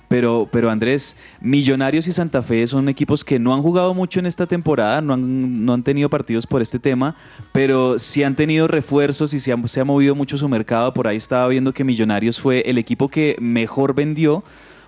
[0.09, 4.25] Pero, pero Andrés, Millonarios y Santa Fe son equipos que no han jugado mucho en
[4.25, 7.15] esta temporada, no han, no han tenido partidos por este tema,
[7.53, 10.93] pero sí han tenido refuerzos y se ha, se ha movido mucho su mercado.
[10.93, 14.43] Por ahí estaba viendo que Millonarios fue el equipo que mejor vendió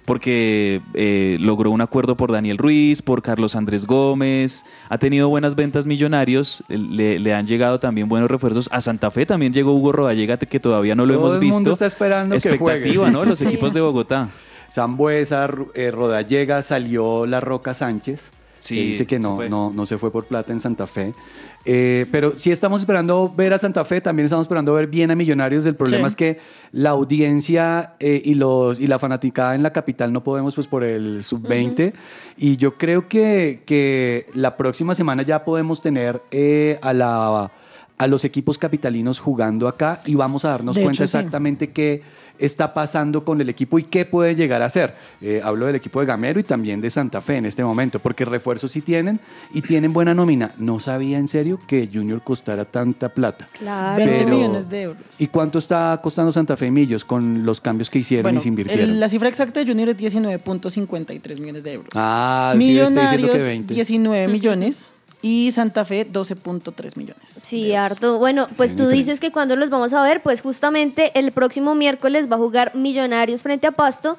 [0.05, 5.55] porque eh, logró un acuerdo por Daniel Ruiz, por Carlos Andrés Gómez, ha tenido buenas
[5.55, 8.67] ventas Millonarios, le, le han llegado también buenos refuerzos.
[8.71, 11.55] A Santa Fe también llegó Hugo Rodallega, que todavía no lo Todo hemos el visto.
[11.57, 13.25] mundo está esperando que juegue, Expectativa, sí, ¿no?
[13.25, 13.45] Los sí.
[13.45, 14.29] equipos de Bogotá.
[14.71, 18.29] Zambuesa, eh, Rodallega, salió La Roca Sánchez,
[18.59, 21.13] Sí, que dice que no, no, no se fue por plata en Santa Fe.
[21.65, 25.15] Eh, pero sí estamos esperando ver a Santa Fe, también estamos esperando ver bien a
[25.15, 25.65] Millonarios.
[25.65, 26.13] El problema Sí.
[26.13, 26.39] es que
[26.71, 30.83] la audiencia eh, y, los, y la fanaticada en la capital no podemos pues por
[30.83, 31.93] el sub-20.
[32.37, 37.51] Y yo creo que, que la próxima semana ya podemos tener eh, a la
[37.97, 41.17] a los equipos capitalinos jugando acá y vamos a darnos De cuenta hecho, sí.
[41.17, 42.01] exactamente qué
[42.41, 44.95] está pasando con el equipo y qué puede llegar a ser.
[45.21, 48.25] Eh, hablo del equipo de Gamero y también de Santa Fe en este momento, porque
[48.25, 49.19] refuerzos sí tienen
[49.53, 50.53] y tienen buena nómina.
[50.57, 53.47] No sabía en serio que Junior costara tanta plata.
[53.57, 53.97] Claro.
[53.97, 55.03] 20 Pero- millones de euros.
[55.17, 58.41] ¿Y cuánto está costando Santa Fe y Millos con los cambios que hicieron Bueno, y
[58.41, 58.89] se invirtieron?
[58.89, 61.89] el- la cifra exacta de Junior es 19.53 millones de euros.
[61.95, 63.73] Ah, sí, yo estoy diciendo Millonarios, que 20.
[63.73, 64.91] 19 millones.
[65.21, 67.29] Y Santa Fe, 12.3 millones.
[67.43, 68.17] Sí, harto.
[68.17, 68.97] Bueno, pues Sí, tú diferente.
[69.05, 72.75] dices que cuando los vamos a ver, pues justamente el próximo miércoles va a jugar
[72.75, 74.17] Millonarios frente a Pasto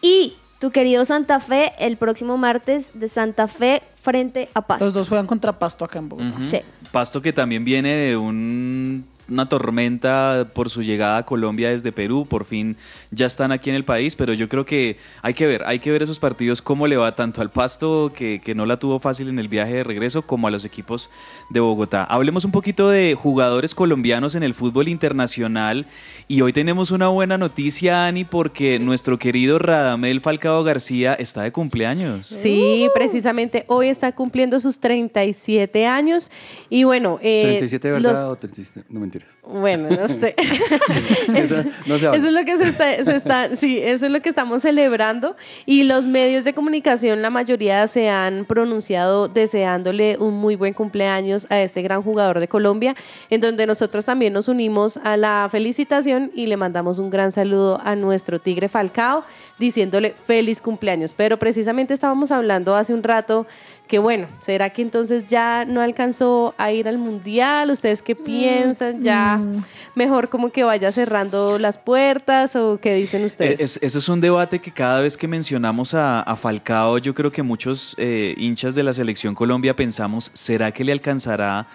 [0.00, 4.84] y tu querido Santa Fe el próximo martes de Santa Fe frente a Pasto.
[4.86, 6.28] Los dos juegan contra Pasto acá en Bogotá.
[6.36, 6.46] Ujú.
[6.46, 6.60] Sí.
[6.92, 12.26] Pasto que también viene de un- una tormenta por su llegada a Colombia desde Perú.
[12.28, 12.76] Por fin
[13.10, 15.90] ya están aquí en el país, pero yo creo que hay que ver, hay que
[15.90, 19.28] ver esos partidos cómo le va tanto al Pasto, que, que no la tuvo fácil
[19.28, 21.10] en el viaje de regreso, como a los equipos
[21.50, 22.04] de Bogotá.
[22.04, 25.86] Hablemos un poquito de jugadores colombianos en el fútbol internacional.
[26.28, 31.52] Y hoy tenemos una buena noticia, Ani, porque nuestro querido Radamel Falcao García está de
[31.52, 32.26] cumpleaños.
[32.26, 36.30] Sí, precisamente hoy está cumpliendo sus 37 años
[36.68, 39.36] y bueno, eh, 37 de verdad los- o 37, no mentiras.
[39.46, 40.34] bueno, no sé.
[41.36, 42.18] Eso no se habla.
[42.18, 45.36] Eso es lo que se está, se está- sí, eso es lo que estamos celebrando
[45.64, 51.46] y los medios de comunicación, la mayoría se han pronunciado deseándole un muy buen cumpleaños
[51.50, 52.94] a este gran jugador de Colombia,
[53.30, 57.80] en donde nosotros también nos unimos a la felicitación y le mandamos un gran saludo
[57.84, 59.24] a nuestro Tigre Falcao,
[59.58, 61.14] diciéndole feliz cumpleaños.
[61.16, 63.46] Pero precisamente estábamos hablando hace un rato
[63.86, 67.70] que bueno, ¿será que entonces ya no alcanzó a ir al mundial?
[67.70, 69.02] ¿Ustedes qué piensan?
[69.02, 69.40] ¿Ya
[69.94, 73.60] mejor como que vaya cerrando las puertas o qué dicen ustedes?
[73.60, 77.14] Eh, Es, eso es un debate que cada vez que mencionamos a, a Falcao, yo
[77.14, 81.66] creo que muchos eh, hinchas de la selección Colombia pensamos, ¿será que le alcanzará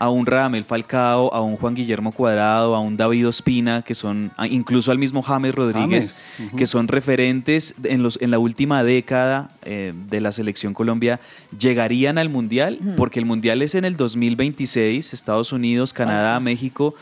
[0.00, 4.30] a un Radamel Falcao, a un Juan Guillermo Cuadrado, a un David Ospina, que son,
[4.48, 9.50] incluso al mismo James Rodríguez, James, que son referentes en, los, en la última década
[9.62, 11.18] eh, de la selección Colombia,
[11.58, 16.94] llegarían al Mundial, porque el Mundial es en el 2026, Estados Unidos, Canadá, México,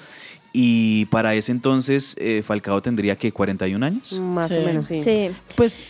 [0.52, 4.18] y para ese entonces eh, Falcao tendría que 41 años.
[4.18, 4.54] Más Sí.
[4.56, 4.96] o menos, sí.
[4.96, 5.30] Sí.
[5.54, 5.82] Pues,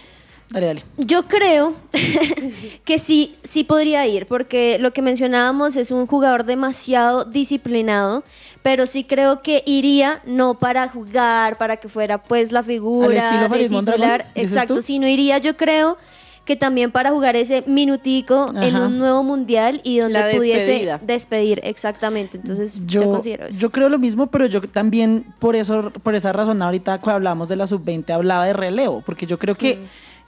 [0.50, 0.82] dale, dale.
[0.98, 1.74] Yo creo
[2.84, 8.24] que sí, sí podría ir, porque lo que mencionábamos es un jugador demasiado disciplinado,
[8.62, 13.16] pero sí creo que iría no para jugar, para que fuera pues la ¿Al figura
[13.16, 15.96] estilo de titular, exacto, sino iría yo creo
[16.44, 21.00] que también para jugar ese minutico en un nuevo mundial y donde La pudiese despedida.
[21.02, 22.36] despedir, exactamente.
[22.36, 23.58] Entonces yo, Yo, considero eso.
[23.58, 27.48] yo creo lo mismo, pero yo también por eso, por esa razón ahorita cuando hablamos
[27.48, 29.80] de la sub-20 hablaba de relevo, porque yo creo que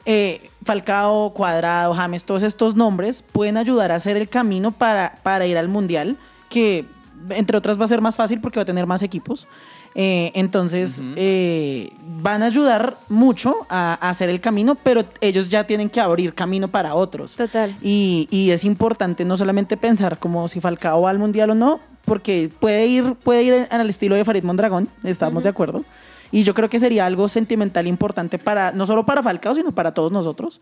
[0.05, 5.47] eh, Falcao, Cuadrado, James, todos estos nombres pueden ayudar a hacer el camino para, para
[5.47, 6.17] ir al Mundial,
[6.49, 6.85] que
[7.31, 9.47] entre otras va a ser más fácil porque va a tener más equipos.
[9.95, 11.91] Eh, entonces eh,
[12.23, 16.35] van a ayudar mucho a, a hacer el camino, pero ellos ya tienen que abrir
[16.35, 17.35] camino para otros.
[17.35, 17.77] Total.
[17.83, 21.81] Y, y es importante no solamente pensar como si Falcao va al mundial o no,
[22.05, 25.85] porque puede ir, puede ir al estilo de Farid Mondragón, estamos de acuerdo.
[26.31, 29.93] Y yo creo que sería algo sentimental importante para, no solo para Falcao, sino para
[29.93, 30.61] todos nosotros.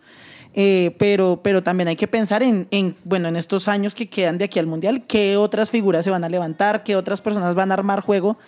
[0.54, 4.38] Eh, pero, pero también hay que pensar en, en, bueno, en estos años que quedan
[4.38, 7.70] de aquí al mundial, qué otras figuras se van a levantar, qué otras personas van
[7.70, 8.38] a armar juego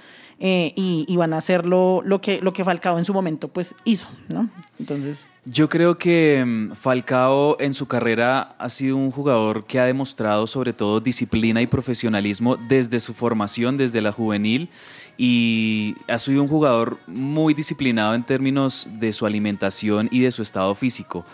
[0.40, 3.48] eh, y, y van a hacer lo, lo, que, lo que Falcao en su momento
[3.48, 4.48] pues hizo, ¿no?
[4.78, 5.26] Entonces...
[5.44, 10.46] Yo creo que mm, Falcao en su carrera ha sido un jugador que ha demostrado
[10.46, 14.70] sobre todo disciplina y profesionalismo desde su formación, desde la juvenil,
[15.18, 20.42] y ha sido un jugador muy disciplinado en términos de su alimentación y de su
[20.42, 21.26] estado físico.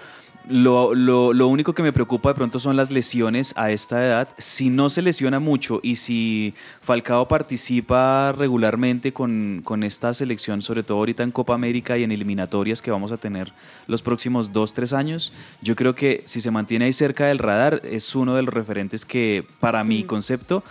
[0.46, 4.28] Lo, lo- lo único que me preocupa de pronto son las lesiones a esta edad.
[4.36, 10.82] Si no se lesiona mucho y si Falcao participa regularmente con, con esta selección, sobre
[10.82, 13.52] todo ahorita en Copa América y en eliminatorias que vamos a tener
[13.86, 17.80] los próximos dos, tres años, yo creo que si se mantiene ahí cerca del radar
[17.82, 20.62] es uno de los referentes que para mi concepto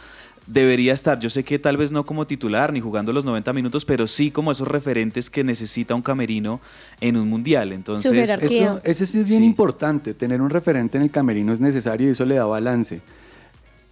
[0.48, 1.20] debería estar.
[1.20, 4.32] Yo sé que tal vez no como titular ni jugando los 90 minutos, pero sí
[4.32, 6.60] como esos referentes que necesita un camerino
[7.02, 7.72] en un mundial.
[7.72, 8.12] Entonces.
[8.12, 9.46] Eso, eso sí es bien Sí.
[9.46, 10.14] importante.
[10.14, 13.02] Tener un referente en el camerino es necesario y eso le da balance.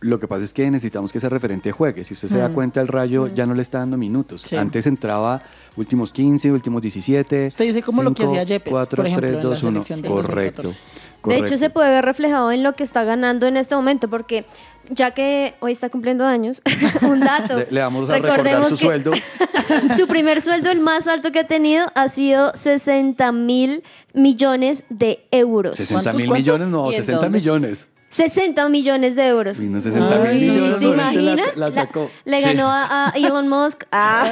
[0.02, 2.04] Lo que pasa es que necesitamos que ese referente juegue.
[2.04, 4.42] Si usted se da cuenta, el Rayo ya no le está dando minutos.
[4.42, 4.56] Sí.
[4.56, 5.44] Antes entraba
[5.76, 7.48] últimos 15, últimos 17.
[7.48, 9.84] Usted dice como lo que hía Yepes, cuatro, por ejemplo, tres, en la dos, uno.
[9.84, 10.64] selección del Correcto.
[10.64, 10.80] 2014.
[11.24, 14.46] De hecho, se puede ver reflejado en lo que está ganando en este momento, porque
[14.90, 16.64] ya que hoy está cumpliendo años,
[17.04, 17.60] un dato.
[17.60, 19.12] Le, le vamos a recordar Recordemos su sueldo.
[19.96, 23.84] su primer sueldo, el más alto que ha tenido, ha sido 60 mil
[24.16, 25.78] millones de euros.
[25.78, 27.38] 60 mil millones, no, ¿Y en 60 dónde?
[27.38, 27.86] millones.
[28.12, 29.60] 60 millones de euros.
[29.60, 30.80] Y no 60 mil Ay, millones.
[30.80, 31.36] ¿Se no, la- imagina?
[31.36, 32.10] La, la sacó.
[32.26, 32.44] Le Sí.
[32.46, 33.84] ganó a, a Elon Musk.
[33.92, 34.28] Ah.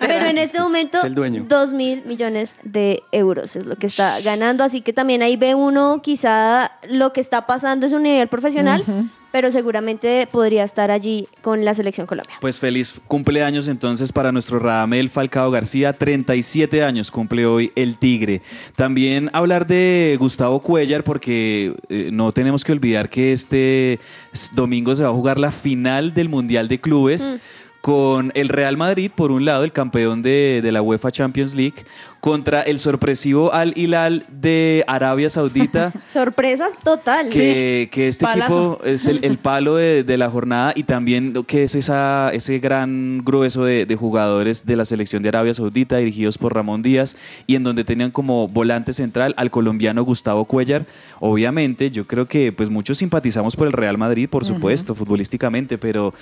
[0.00, 1.44] Pero en este momento, Es el dueño.
[1.48, 4.62] 2 mil millones de euros es lo que está ganando.
[4.64, 8.84] Así que también ahí ve uno, quizá lo que está pasando es un nivel profesional,
[9.36, 12.36] pero seguramente podría estar allí con la selección Colombia.
[12.40, 18.40] Pues feliz cumpleaños entonces para nuestro Radamel Falcao García, 37 años cumple hoy el Tigre.
[18.76, 24.00] También hablar de Gustavo Cuellar porque eh, no tenemos que olvidar que este
[24.54, 27.34] domingo se va a jugar la final del Mundial de Clubes.
[27.82, 31.84] Con el Real Madrid, por un lado, el campeón de, de la UEFA Champions League,
[32.26, 35.92] contra el sorpresivo Al Hilal de Arabia Saudita.
[36.06, 37.30] Sorpresas total.
[37.30, 38.72] que, que este Palazo.
[38.72, 42.30] equipo es el, el palo de, de la jornada y también lo que es esa,
[42.32, 46.82] ese gran grueso de, de jugadores de la selección de Arabia Saudita dirigidos por Ramón
[46.82, 50.84] Díaz y en donde tenían como volante central al colombiano Gustavo Cuellar.
[51.20, 56.12] Obviamente, yo creo que pues muchos simpatizamos por el Real Madrid, por supuesto, futbolísticamente, pero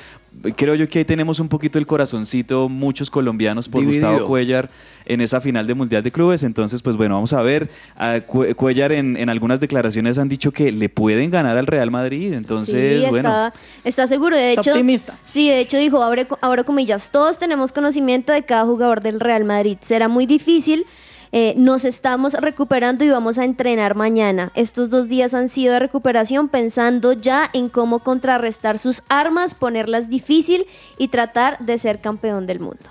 [0.55, 4.11] creo yo que ahí tenemos un poquito el corazoncito, muchos colombianos por Dividido.
[4.11, 4.69] Gustavo Cuellar
[5.07, 6.43] en esa final de Mundial de Clubes.
[6.43, 7.71] Entonces, pues bueno, vamos a ver.
[7.97, 11.91] A Cue- Cuellar en, en algunas declaraciones han dicho que le pueden ganar al Real
[11.91, 12.33] Madrid.
[12.33, 13.29] Entonces, sí, bueno.
[13.29, 13.55] está,
[13.85, 14.35] está seguro.
[14.37, 15.19] De Está hecho, optimista.
[15.27, 19.45] Sí, de hecho dijo, abre, ahora comillas, todos tenemos conocimiento de cada jugador del Real
[19.45, 19.77] Madrid.
[19.83, 20.87] Será muy difícil.
[21.37, 24.53] eh, nos estamos recuperando y vamos a entrenar mañana.
[24.55, 30.09] Estos dos días han sido de recuperación pensando ya en cómo contrarrestar sus armas, ponerlas
[30.09, 30.65] difícil
[30.97, 32.85] y tratar de ser campeón del mundo.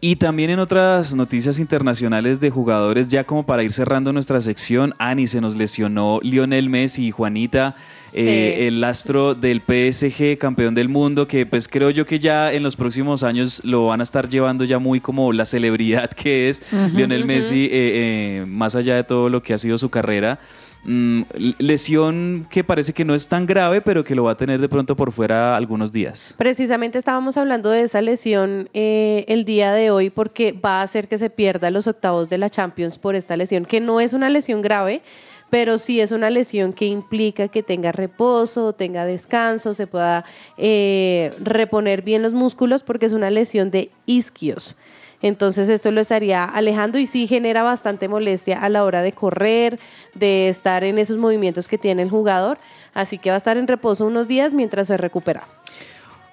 [0.00, 4.94] Y también en otras noticias internacionales de jugadores, ya como para ir cerrando nuestra sección,
[4.98, 7.74] Ani se nos lesionó Lionel Messi y Juanita.
[8.14, 8.64] eh, Sí.
[8.64, 12.74] el astro del PSG, campeón del mundo, que pues creo yo que ya en los
[12.74, 16.62] próximos años lo van a estar llevando ya muy como la celebridad que es
[16.94, 20.38] Lionel Messi, eh, eh, más allá de todo lo que ha sido su carrera.
[20.84, 21.22] Mm,
[21.58, 24.68] lesión que parece que no es tan grave, pero que lo va a tener de
[24.68, 26.34] pronto por fuera algunos días.
[26.38, 31.08] Precisamente estábamos hablando de esa lesión eh, el día de hoy porque va a hacer
[31.08, 34.30] que se pierda los octavos de la Champions por esta lesión, que no es una
[34.30, 35.02] lesión grave,
[35.50, 40.24] pero sí es una lesión que implica que tenga reposo, tenga descanso, se pueda
[40.56, 44.76] eh, reponer bien los músculos porque es una lesión de isquios.
[45.20, 49.78] Entonces esto lo estaría alejando y sí genera bastante molestia a la hora de correr,
[50.14, 52.58] de estar en esos movimientos que tiene el jugador.
[52.94, 55.44] Así que va a estar en reposo unos días mientras se recupera.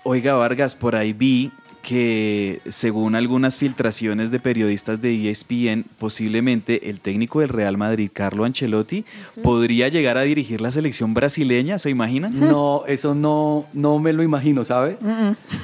[0.04, 1.52] Oiga, Vargas, por ahí vi
[1.86, 8.44] que según algunas filtraciones de periodistas de ESPN, posiblemente el técnico del Real Madrid, Carlo
[8.44, 9.06] Ancelotti,
[9.44, 12.34] podría llegar a dirigir la selección brasileña, ¿se imaginan?
[12.56, 14.98] No, eso no, no me lo imagino, ¿sabe?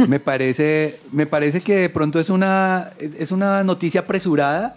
[0.07, 4.75] Me parece, me parece que de pronto es una, es, una noticia apresurada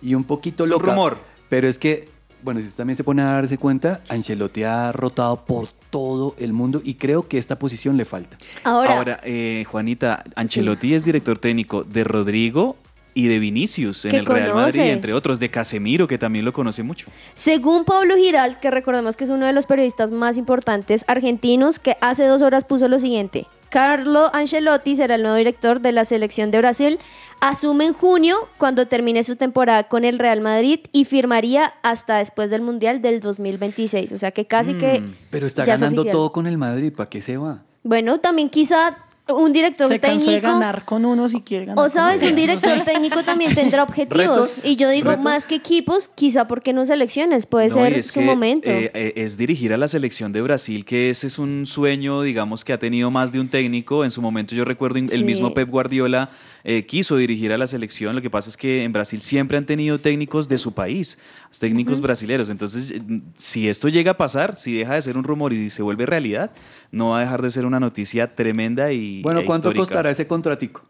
[0.00, 0.86] y un poquito Es un loca.
[0.92, 1.18] rumor.
[1.48, 2.08] Pero es que,
[2.42, 6.52] bueno, si usted también se pone a darse cuenta, Ancelotti ha rotado por todo el
[6.52, 8.36] mundo y creo que esta posición le falta.
[8.64, 12.74] Ahora, Ahora, eh, Juanita, Ancelotti es director técnico de Rodrigo
[13.14, 16.82] y de Vinicius en el Real Madrid, entre otros, de Casemiro, que también lo conoce
[16.82, 17.06] mucho.
[17.34, 21.96] según Pablo Giral, que recordemos que es uno de los periodistas más importantes argentinos, que
[22.00, 23.46] hace dos horas puso lo siguiente.
[23.74, 27.00] Carlo Ancelotti será el nuevo director de la selección de Brasil.
[27.40, 32.50] Asume en junio cuando termine su temporada con el Real Madrid y firmaría hasta después
[32.50, 34.12] del Mundial del 2026.
[34.12, 37.20] O sea que casi que Pero está ya ganando todo con el Madrid, ¿para qué
[37.20, 37.64] se va?
[37.82, 41.88] Bueno, también quizá un director Se técnico de ganar con uno si quiere ganar O
[41.88, 44.56] sabes, un director técnico también tendrá objetivos.
[44.56, 44.60] ¿Retos?
[44.64, 45.24] Y yo digo, ¿Retos?
[45.24, 48.70] más que equipos, quizá porque no selecciones, puede No, ser su que, momento.
[48.70, 52.64] eh, eh, es dirigir a la selección de Brasil, que ese es un sueño, digamos,
[52.64, 54.04] que ha tenido más de un técnico.
[54.04, 55.06] En su momento yo recuerdo Sí.
[55.16, 56.28] el mismo Pep Guardiola
[56.64, 58.16] eh, quiso dirigir a la selección.
[58.16, 61.18] Lo que pasa es que en Brasil siempre han tenido técnicos de su país,
[61.60, 62.48] técnicos brasileños.
[62.48, 63.02] Entonces, eh,
[63.36, 66.50] si esto llega a pasar, si deja de ser un rumor y se vuelve realidad,
[66.90, 69.82] no va a dejar de ser una noticia tremenda y Bueno, e ¿cuánto histórica.
[69.82, 70.82] costará ese contratico?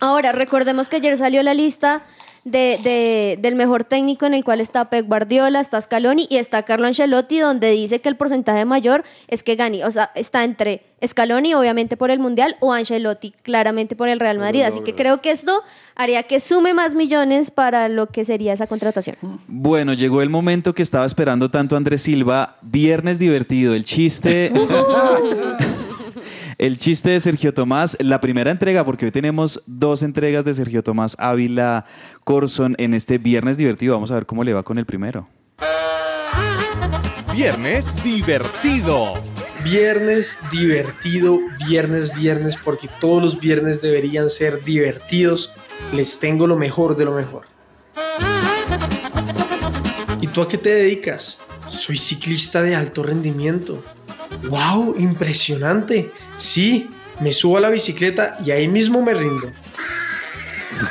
[0.00, 2.02] Ahora, recordemos que ayer salió la lista
[2.44, 6.62] de, de- del mejor técnico en el cual está Pep Guardiola, está Scaloni y está
[6.62, 9.84] Carlo Ancelotti, donde dice que el porcentaje mayor es que gane.
[9.84, 14.38] O sea, está entre Scaloni, obviamente por el Mundial, o Ancelotti, claramente por el Real
[14.38, 14.62] Madrid.
[14.62, 15.62] Así que creo que esto
[15.96, 19.16] haría que sume más millones para lo que sería esa contratación.
[19.48, 22.56] Bueno, llegó el momento que estaba esperando tanto Andrés Silva.
[22.62, 24.52] Viernes divertido, el chiste.
[26.58, 30.82] el chiste de Sergio Tomás, la primera entrega, porque hoy tenemos dos entregas de Sergio
[30.82, 31.86] Tomás Ávila
[32.24, 33.94] Corson en este viernes divertido.
[33.94, 35.28] Vamos a ver cómo le va con el primero.
[37.32, 39.14] Viernes divertido.
[39.64, 45.52] Viernes divertido, viernes, viernes, porque todos los viernes deberían ser divertidos.
[45.92, 47.46] Les tengo lo mejor de lo mejor.
[50.20, 51.38] ¿Y tú a qué te dedicas?
[51.68, 53.82] Soy ciclista de alto rendimiento.
[54.48, 54.96] ¡Wow!
[54.98, 56.12] Impresionante.
[56.36, 59.52] Sí, me subo a la bicicleta y ahí mismo me rindo.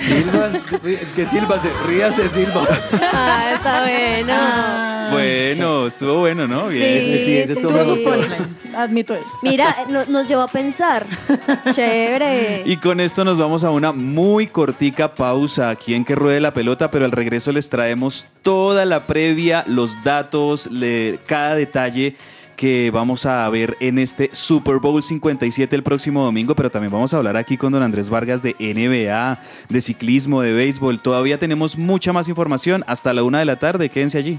[0.00, 0.50] Silva,
[0.84, 2.66] es que Silva, se, ríase Silva.
[3.12, 4.91] Ah, está bueno.
[5.12, 6.68] Bueno, estuvo bueno, ¿no?
[6.68, 6.82] Bien.
[7.02, 7.84] Sí, sí, estuvo sí.
[7.90, 8.22] muy bueno.
[8.26, 8.74] Punchline.
[8.76, 9.30] Admito eso.
[9.42, 11.06] Mira, no- nos llevó a pensar.
[11.72, 12.62] Chévere.
[12.64, 16.52] Y con esto nos vamos a una muy cortica pausa aquí en que ruede la
[16.52, 22.16] pelota, pero al regreso les traemos toda la previa, los datos, le- cada detalle
[22.56, 27.12] que vamos a ver en este Super Bowl 57 el próximo domingo, pero también vamos
[27.12, 31.00] a hablar aquí con don Andrés Vargas de NBA, de ciclismo, de béisbol.
[31.00, 33.88] Todavía tenemos mucha más información hasta la una de la tarde.
[33.88, 34.38] Quédense allí.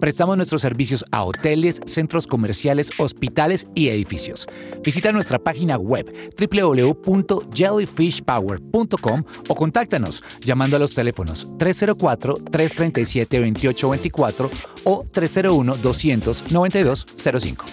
[0.00, 4.46] Prestamos nuestros servicios a hoteles, centros comerciales, hospitales y edificios.
[4.82, 14.50] Visita nuestra página web www.jellyfishpower.com o contáctanos llamando a los teléfonos 304-337-2824
[14.84, 17.64] o 301-200-9205.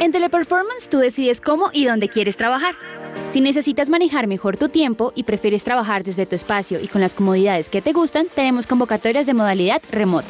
[0.00, 2.89] En Teleperformance tú decides cómo y dónde quieres trabajar.
[3.30, 7.14] Si necesitas manejar mejor tu tiempo y prefieres trabajar desde tu espacio y con las
[7.14, 10.26] comodidades que te gustan, tenemos convocatorias de modalidad remota.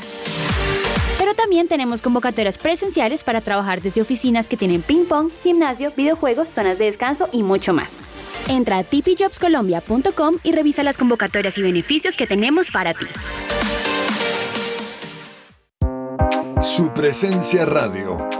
[1.19, 6.79] Pero también tenemos convocatorias presenciales para trabajar desde oficinas que tienen ping-pong, gimnasio, videojuegos, zonas
[6.79, 8.03] de descanso y mucho más.
[8.51, 13.07] Entra a tipijobscolombia.com y revisa las convocatorias y beneficios que tenemos para ti.
[16.61, 18.40] Su presencia radio.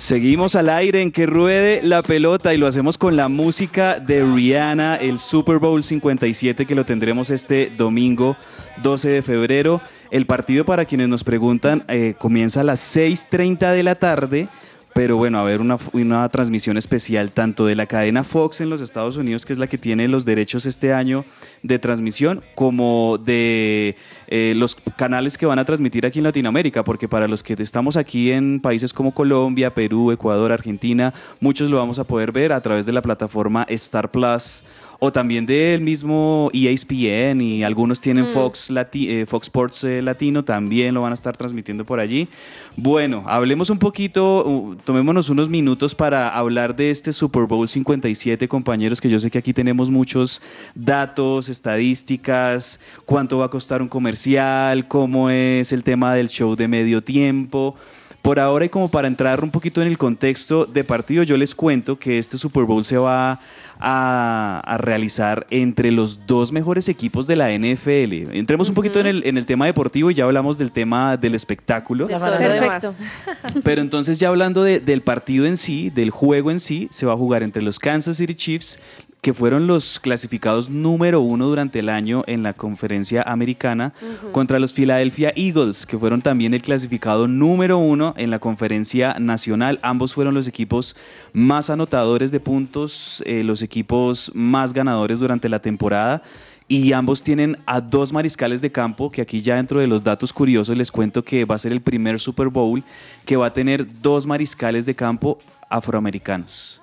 [0.00, 4.24] Seguimos al aire en que ruede la pelota y lo hacemos con la música de
[4.24, 8.34] Rihanna, el Super Bowl 57 que lo tendremos este domingo
[8.82, 9.82] 12 de febrero.
[10.10, 14.48] El partido para quienes nos preguntan eh, comienza a las 6.30 de la tarde.
[14.94, 18.80] Pero bueno, a ver una, una transmisión especial tanto de la cadena Fox en los
[18.80, 21.24] Estados Unidos, que es la que tiene los derechos este año
[21.62, 27.08] de transmisión, como de eh, los canales que van a transmitir aquí en Latinoamérica, porque
[27.08, 31.98] para los que estamos aquí en países como Colombia, Perú, Ecuador, Argentina, muchos lo vamos
[31.98, 34.64] a poder ver a través de la plataforma Star Plus
[35.02, 38.28] o también del mismo ESPN y algunos tienen Mm.
[38.28, 42.28] Fox, Lati- eh, Fox Sports eh, Latino, también lo van a estar transmitiendo por allí.
[42.76, 48.46] Bueno, hablemos un poquito, uh, tomémonos unos minutos para hablar de este Super Bowl 57,
[48.46, 50.40] compañeros, que yo sé que aquí tenemos muchos
[50.74, 56.68] datos, estadísticas, cuánto va a costar un comercial, cómo es el tema del show de
[56.68, 57.74] medio tiempo.
[58.22, 61.54] Por ahora y como para entrar un poquito en el contexto de partido, yo les
[61.54, 63.40] cuento que este Super Bowl se va
[63.80, 68.34] a, a realizar entre los dos mejores equipos de la NFL.
[68.36, 71.34] Entremos un poquito en el, en el tema deportivo y ya hablamos del tema del
[71.34, 72.06] espectáculo.
[72.06, 72.94] Perfecto.
[73.64, 77.14] Pero entonces ya hablando de- del partido en sí, del juego en sí, se va
[77.14, 78.78] a jugar entre los Kansas City Chiefs,
[79.20, 83.92] que fueron los clasificados número uno durante el año en la conferencia americana,
[84.32, 89.78] contra los Philadelphia Eagles, que fueron también el clasificado número uno en la conferencia nacional.
[89.82, 90.96] Ambos fueron los equipos
[91.32, 96.22] más anotadores de puntos, eh, los equipos más ganadores durante la temporada.
[96.66, 100.32] Y ambos tienen a dos mariscales de campo, que aquí ya dentro de los datos
[100.32, 102.84] curiosos les cuento que va a ser el primer Super Bowl
[103.24, 106.79] que va a tener dos mariscales de campo afroamericanos.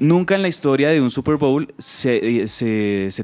[0.00, 2.46] Nunca en la historia de un Super Bowl se, eh,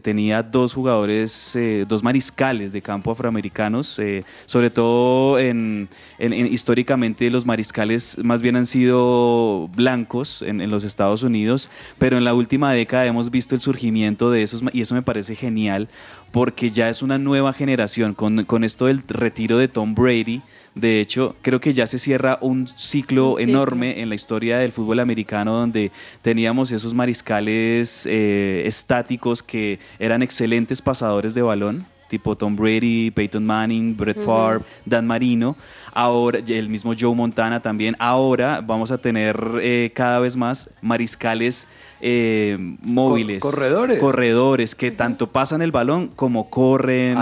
[0.01, 5.89] tenía dos jugadores, eh, dos mariscales de campo afroamericanos, eh, sobre todo en,
[6.19, 11.69] en- en- históricamente los mariscales más bien han sido blancos en, en los Estados Unidos,
[11.99, 15.35] pero en la última década hemos visto el surgimiento de esos y eso me parece
[15.37, 15.89] genial
[16.33, 20.43] porque ya es una nueva generación con, con esto del retiro de Tom Brady.
[20.75, 25.01] De hecho, creo que ya se cierra un ciclo enorme en la historia del fútbol
[25.01, 25.91] americano donde
[26.23, 33.45] teníamos esos mariscales eh, estáticos que eran excelentes pasadores de balón, tipo Tom Brady, Peyton
[33.45, 34.21] Manning, Brett.
[34.21, 35.57] Favre, Dan Marino.
[35.93, 37.97] Ahora, el mismo Joe Montana también.
[37.99, 41.67] Ahora vamos a tener eh, cada vez más mariscales
[42.01, 43.43] eh, móviles.
[43.43, 43.99] corredores.
[43.99, 47.19] Corredores que tanto pasan el balón como corren.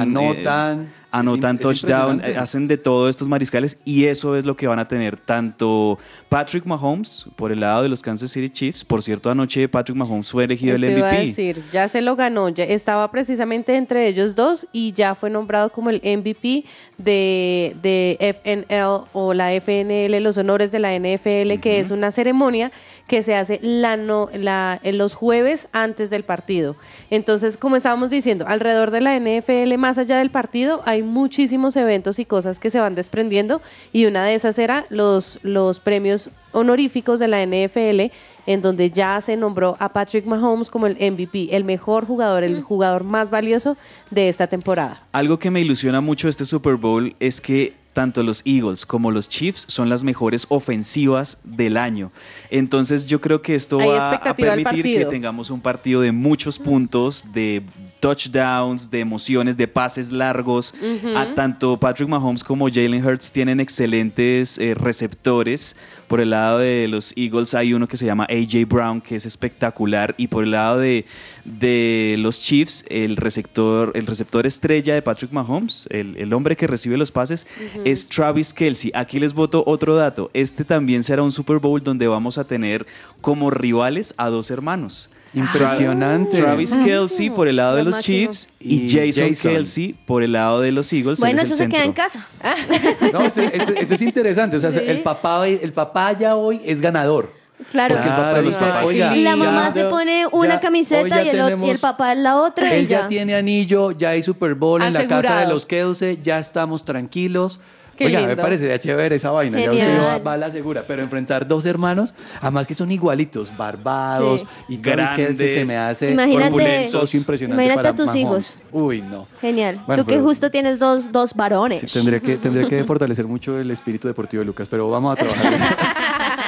[0.73, 0.87] eh,
[1.19, 1.59] Anotan.
[1.59, 5.17] touchdown, eh, hacen de todo estos mariscales y eso es lo que van a tener
[5.17, 5.99] tanto
[6.29, 8.85] Patrick Mahomes por el lado de los Kansas City Chiefs.
[8.85, 11.27] Por cierto, anoche Patrick Mahomes fue elegido el Eso iba a MVP.
[11.27, 15.71] decir, ya se lo ganó, ya estaba precisamente entre ellos dos y ya fue nombrado
[15.71, 16.65] como el MVP
[16.99, 22.71] de, de FNL o la FNL, los honores de la NFL, que es una ceremonia
[23.07, 26.77] que se hace la no, la, en los jueves antes del partido.
[27.11, 32.19] Entonces, como estábamos diciendo, alrededor de la NFL, más allá del partido, hay muchísimos eventos
[32.19, 33.61] y cosas que se van desprendiendo
[33.93, 38.13] y una de esas era los, los premios honoríficos de la NFL
[38.47, 42.63] en donde ya se nombró a Patrick Mahomes como el MVP, el mejor jugador, el
[42.63, 43.77] jugador más valioso
[44.11, 45.03] de esta temporada.
[45.13, 49.27] Algo que me ilusiona mucho este Super Bowl es que tanto los Eagles como los
[49.27, 52.13] Chiefs son las mejores ofensivas del año.
[52.51, 56.59] Entonces yo creo que esto Hay va a permitir que tengamos un partido de muchos
[56.59, 57.63] puntos, de
[58.07, 60.73] touchdowns, de emociones, de pases largos.
[61.17, 65.75] A tanto Patrick Mahomes como Jalen Hurts tienen excelentes eh, receptores.
[66.07, 69.27] Por el lado de los Eagles hay uno que se llama AJ Brown, que es
[69.27, 70.15] espectacular.
[70.19, 71.05] Y por el lado de,
[71.45, 76.69] de los Chiefs, el receptor, el receptor estrella de Patrick Mahomes, el, el hombre que
[76.69, 77.45] recibe los pases,
[77.85, 78.93] es Travis Kelsey.
[78.95, 80.31] Aquí les voto otro dato.
[80.33, 82.87] Este también será un Super Bowl donde vamos a tener
[83.21, 85.11] como rivales a dos hermanos.
[85.41, 86.37] Impresionante.
[86.39, 88.17] Travis Kelsey por el lado Lo de los máximo.
[88.33, 89.53] Chiefs y, Y Jason, Jason.
[89.53, 91.21] Kelsey por el lado de los Eagles.
[91.21, 92.05] Bueno, él es eso el se queda en centro.
[92.05, 92.29] casa.
[93.13, 94.57] No, ese, ese- ese es interesante.
[94.57, 94.81] O sea, Sí.
[94.85, 97.33] el, papá, el papá ya hoy es ganador.
[97.71, 97.95] Claro.
[97.95, 98.85] Porque el papá Claro, dice, los papás.
[98.87, 101.53] oiga, Y la ya- mamá se pone una ya- camiseta ya y el, ot- y
[101.53, 103.09] el tenemos- papá la otra y Él ya ya.
[103.09, 105.55] tiene anillo, ya hay Super Bowl en la casa de Asegurado.
[105.55, 107.59] los Kelsey, ya estamos tranquilos.
[107.97, 108.43] Qué Oiga, me lindo.
[108.43, 109.59] parecería chévere esa vaina.
[109.59, 110.05] Ya usted Genial.
[110.07, 110.85] va, va a la segura.
[110.87, 114.47] Pero enfrentar dos hermanos, además que son igualitos, barbados Sí.
[114.69, 118.21] y Travis Kelsey se Grandes, me hace Imagínate- impresionante imagínate para a tus Mahomes.
[118.23, 118.59] hijos.
[118.73, 119.27] Uy, no.
[119.41, 119.81] Genial.
[119.87, 121.81] Bueno, Tú que justo tienes dos, dos varones.
[121.81, 125.17] Sí, tendré, que, tendré que fortalecer mucho el espíritu deportivo de Lucas, pero vamos a
[125.17, 125.55] trabajar.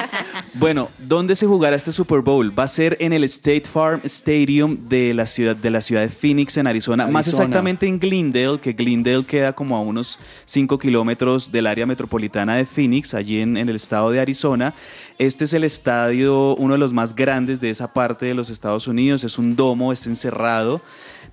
[0.53, 2.57] Bueno, ¿dónde se jugará este Super Bowl?
[2.57, 6.09] Va a ser en el State Farm Stadium de la ciudad de, la ciudad de
[6.09, 7.07] Phoenix, en Arizona.
[7.07, 12.55] Más exactamente en Glendale, que Glendale queda como a unos 5 kilómetros del área metropolitana
[12.55, 14.73] de Phoenix, allí en, en el estado de Arizona.
[15.17, 18.87] Este es el estadio, uno de los más grandes de esa parte de los Estados
[18.87, 19.23] Unidos.
[19.23, 20.81] Es un domo, es encerrado.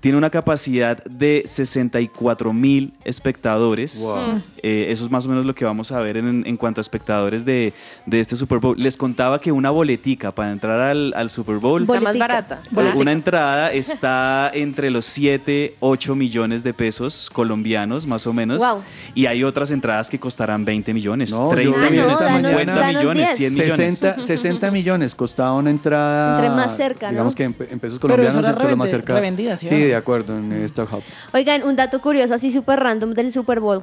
[0.06, 3.98] Tiene una capacidad de 64 mil espectadores.
[4.00, 4.40] Wow.
[4.62, 6.82] Eh, eso es más o menos lo que vamos a ver en, en cuanto a
[6.82, 7.72] espectadores de,
[8.06, 8.76] de este Super Bowl.
[8.80, 12.60] Les contaba que una boletica para entrar al, al Super Bowl, La más barata.
[12.76, 18.58] eh, una entrada está entre los 7, 8 millones de pesos colombianos, más o menos.
[18.60, 18.82] Wow.
[19.16, 22.50] Y hay otras entradas que costarán 20 millones, No, 30 yo- Ah, no, millones, danos-
[22.52, 23.36] 50 danos millones, 10.
[23.38, 23.76] 100 millones.
[23.98, 26.36] 60, 60 millones costaba una entrada.
[26.38, 27.10] Entre más cerca, ¿no?
[27.12, 29.14] Digamos que en, pe- en pesos Pero colombianos, eso era entre lo más cerca.
[29.14, 29.92] revendida, ¿sí Sí?
[29.96, 31.02] De acuerdo, en StubHub.
[31.32, 33.82] Oigan, un dato curioso, así súper random del Super Bowl.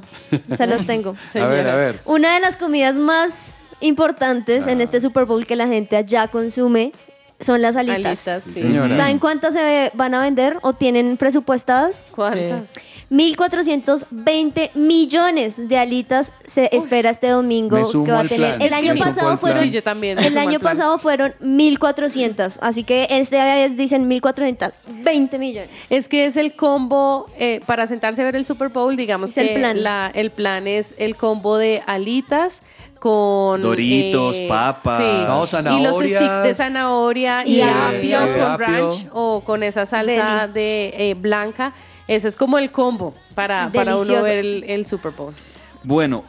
[0.56, 1.16] Se los tengo.
[1.36, 2.00] A ver, a ver.
[2.06, 4.72] Una de las comidas más importantes Ah.
[4.72, 6.94] en este Super Bowl que la gente allá consume
[7.44, 8.28] son las alitas.
[8.28, 8.62] Alitas, sí.
[8.62, 8.96] Señora.
[8.96, 12.04] ¿Saben cuántas se van a vender o tienen presupuestadas?
[12.16, 12.70] ¿Cuántas?
[13.12, 18.58] 1.420 millones de alitas se espera este domingo que va a tener.
[18.58, 19.38] plan, El año pasado plan.
[19.38, 20.18] fueron Sí, yo también.
[20.20, 20.74] el año plan.
[20.76, 25.70] pasado fueron 1.400, así que este vez dicen 1.420 millones.
[25.90, 29.38] Es que es el combo, eh, para sentarse a ver el Super Bowl, digamos Es
[29.38, 29.84] el que plan.
[29.84, 32.62] la- el plan es el combo de alitas
[33.04, 33.62] con...
[33.62, 34.98] Doritos, eh, papas.
[35.50, 35.62] sí.
[35.66, 38.34] No, Y los sticks de zanahoria y, Y apio apio.
[38.34, 38.66] con Apio.
[38.66, 41.74] ranch o con esa salsa de eh, blanca.
[42.08, 45.34] Ese es como el combo para, para uno ver el, el Super Bowl.
[45.84, 46.24] Bueno,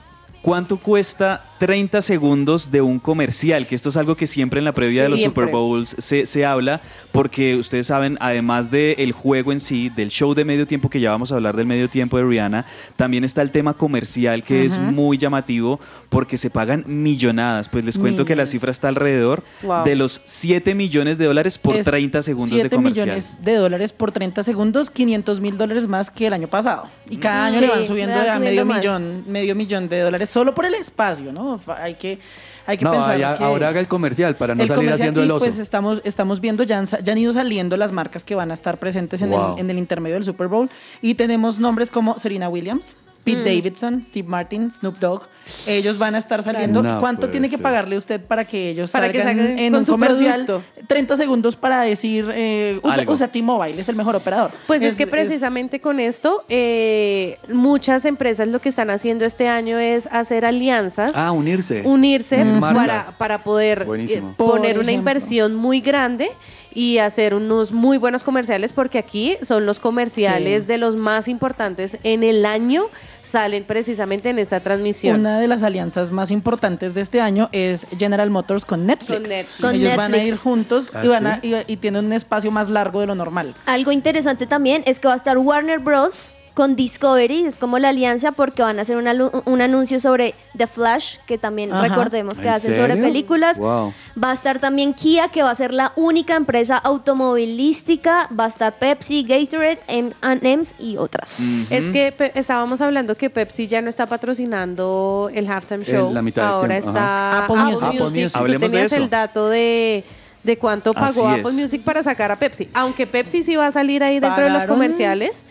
[0.45, 3.67] ¿cuánto cuesta 30 segundos de un comercial?
[3.67, 5.45] Que esto es algo que siempre en la previa de los Siempre.
[5.45, 6.83] Super Bowls se, se habla,
[7.13, 11.11] porque ustedes saben, además del juego en sí, del show de medio tiempo, que ya
[11.11, 12.67] vamos a hablar del medio tiempo de Rihanna,
[12.97, 15.81] también está el tema comercial, que es muy llamativo,
[16.11, 17.71] porque se pagan millonadas.
[17.71, 19.85] Pues les cuento que la cifra está alrededor Wow.
[19.85, 23.07] de los 7 millones de dólares por Es 30 segundos de 7 comercial.
[23.07, 26.89] millones de dólares por 30 segundos, 500 mil dólares más que el año pasado.
[27.09, 28.79] Y cada año Sí, le van subiendo van a medio más.
[28.79, 31.59] millón, medio millón de dólares solo por el espacio, ¿no?
[31.78, 32.18] Hay que,
[32.66, 35.24] hay que No, pensar que ahora haga el comercial para no el salir haciendo y
[35.24, 35.45] el oso.
[35.47, 38.55] pues estamos, estamos viendo, ya han, ya han ido saliendo las marcas que van a
[38.55, 39.55] estar presentes en, Wow.
[39.55, 40.68] el, en el intermedio del Super Bowl.
[41.01, 43.45] Y tenemos nombres como Serena Williams, Pete Mm.
[43.45, 45.22] Davidson, Steve Martin, Snoop Dogg.
[45.66, 46.83] Ellos van a estar saliendo.
[46.83, 47.62] No ¿Cuánto tiene que ser.
[47.62, 50.45] pagarle usted para que ellos Para que salgan en con un su comercial?
[50.47, 50.62] producto.
[50.87, 54.53] 30 segundos para decir, eh, usa, usa T-Mobile, es el mejor operador.
[54.66, 59.79] Pues es, que precisamente con esto, eh, muchas empresas lo que están haciendo este año
[59.79, 61.12] es hacer alianzas.
[61.14, 61.83] Ah, unirse.
[61.85, 64.22] unirse Unir para, para poder eh.
[64.37, 64.91] Por poner una ejemplo.
[64.93, 66.31] inversión muy grande
[66.75, 70.68] y hacer unos muy buenos comerciales porque aquí son los comerciales Sí.
[70.68, 72.87] de los más importantes en el año
[73.22, 75.20] salen precisamente en esta transmisión.
[75.20, 79.20] Una de las alianzas más importantes de este año es General Motors con Netflix.
[79.20, 79.61] Con Netflix.
[79.61, 82.51] Con Ellos van a ir juntos ¿Ah, y, van a- y, y tienen un espacio
[82.51, 83.55] más largo de lo normal.
[83.66, 86.37] Algo interesante también es que va a estar Warner Bros.
[86.55, 90.37] Con Discovery, es como la alianza porque van a hacer un, alu- un anuncio sobre
[90.57, 91.89] The Flash, que también Ajá.
[91.89, 93.59] recordemos que ¿En hacen sobre películas.
[93.59, 93.93] Wow.
[94.23, 98.29] Va a estar también Kia, que va a ser la única empresa automovilística.
[98.39, 101.41] Va a estar Pepsi, Gatorade, M&M's y otras.
[101.71, 106.13] Es que pe- estábamos hablando que Pepsi ya no está patrocinando el halftime show.
[106.13, 107.45] la mitad Ahora está ajá.
[107.47, 107.89] Apple, Apple Music.
[107.89, 108.33] Apple Music.
[108.39, 108.97] Tú de tenías eso.
[109.03, 110.05] el dato de,
[110.43, 111.55] de cuánto pagó Así Apple es.
[111.55, 112.69] Music para sacar a Pepsi.
[112.75, 115.45] Aunque Pepsi sí va a salir ahí dentro de los comerciales.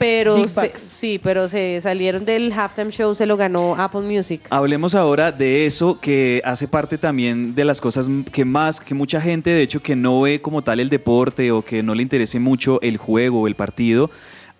[0.00, 4.40] Pero se- sí, pero se salieron del halftime show, se lo ganó Apple Music.
[4.48, 9.20] Hablemos ahora de eso que hace parte también de las cosas que más, que mucha
[9.20, 12.40] gente de hecho que no ve como tal el deporte o que no le interese
[12.40, 14.10] mucho el juego o el partido,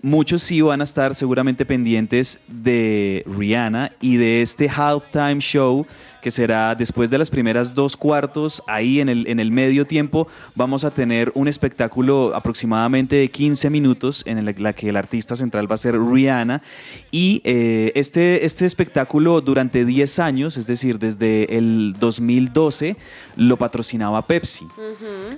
[0.03, 5.87] muchos sí van a estar seguramente pendientes de Rihanna y de este halftime show
[6.21, 10.29] que será después de las primeras dos cuartos, ahí en el, en el medio tiempo
[10.55, 15.37] vamos a tener un espectáculo aproximadamente de 15 minutos en el- la que el artista
[15.37, 16.63] central va a ser Rihanna
[17.11, 22.97] y eh, este, este espectáculo durante 10 años, es decir, desde el 2012,
[23.37, 24.67] lo patrocinaba Pepsi.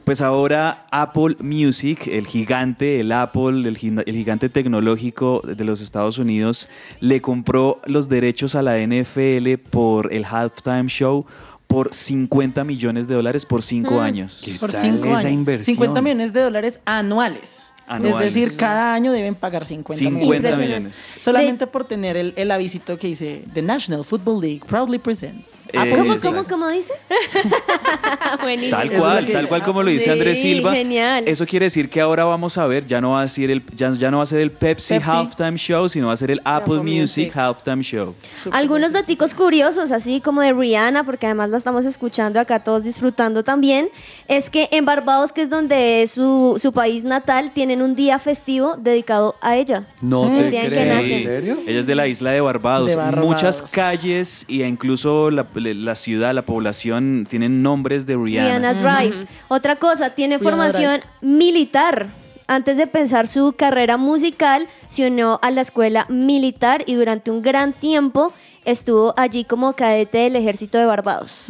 [0.05, 3.77] Pues ahora Apple Music, el gigante, el Apple, el,
[4.07, 6.69] el gigante tecnológico de los Estados Unidos,
[7.01, 11.27] le compró los derechos a la NFL por el halftime show
[11.67, 13.99] por 50 millones de dólares por 5 Mm.
[13.99, 14.45] años.
[14.61, 15.65] Por cinco años.
[15.65, 17.65] 50 millones de dólares anuales.
[17.87, 18.29] Anuales.
[18.29, 20.59] Es decir, cada año deben pagar 50, 50 millones.
[20.59, 21.17] millones.
[21.21, 25.61] Solamente por tener el, el avisito que dice The National Football League proudly presents.
[25.73, 26.93] Eh, ¿Cómo, cómo, cómo dice?
[28.41, 28.77] Buenísimo.
[28.77, 30.73] Tal cual, tal cual como lo dice Sí, Andrés Silva.
[30.73, 31.25] genial.
[31.27, 33.91] Eso quiere decir que ahora vamos a ver, ya no va a ser el, ya,
[33.93, 35.11] ya no va a ser el Pepsi, Pepsi.
[35.11, 37.37] Halftime Show, sino va a ser el Apple, Music, Music.
[37.37, 38.15] Halftime Show.
[38.51, 43.45] Algunos daticos curiosos, así como de Rihanna, porque además la estamos escuchando acá todos disfrutando
[43.45, 43.89] también,
[44.29, 48.19] es que en Barbados, que es donde es su, su país natal, tienen un día
[48.19, 49.85] festivo dedicado a ella.
[50.03, 50.95] No el te día en que creo.
[50.95, 51.17] nace.
[51.17, 51.57] ¿En serio?
[51.67, 52.89] Ella es de la isla de Barbados.
[52.89, 53.27] De Barbados.
[53.27, 58.59] Muchas calles e incluso la, la ciudad, la población tienen nombres de Rihanna.
[58.59, 59.27] Rihanna Drive.
[59.49, 62.11] Otra cosa, tiene Rihanna formación militar.
[62.47, 67.41] Antes de pensar su carrera musical, se unió a la escuela militar y durante un
[67.41, 68.35] gran tiempo
[68.67, 71.47] estuvo allí como cadete del ejército de Barbados.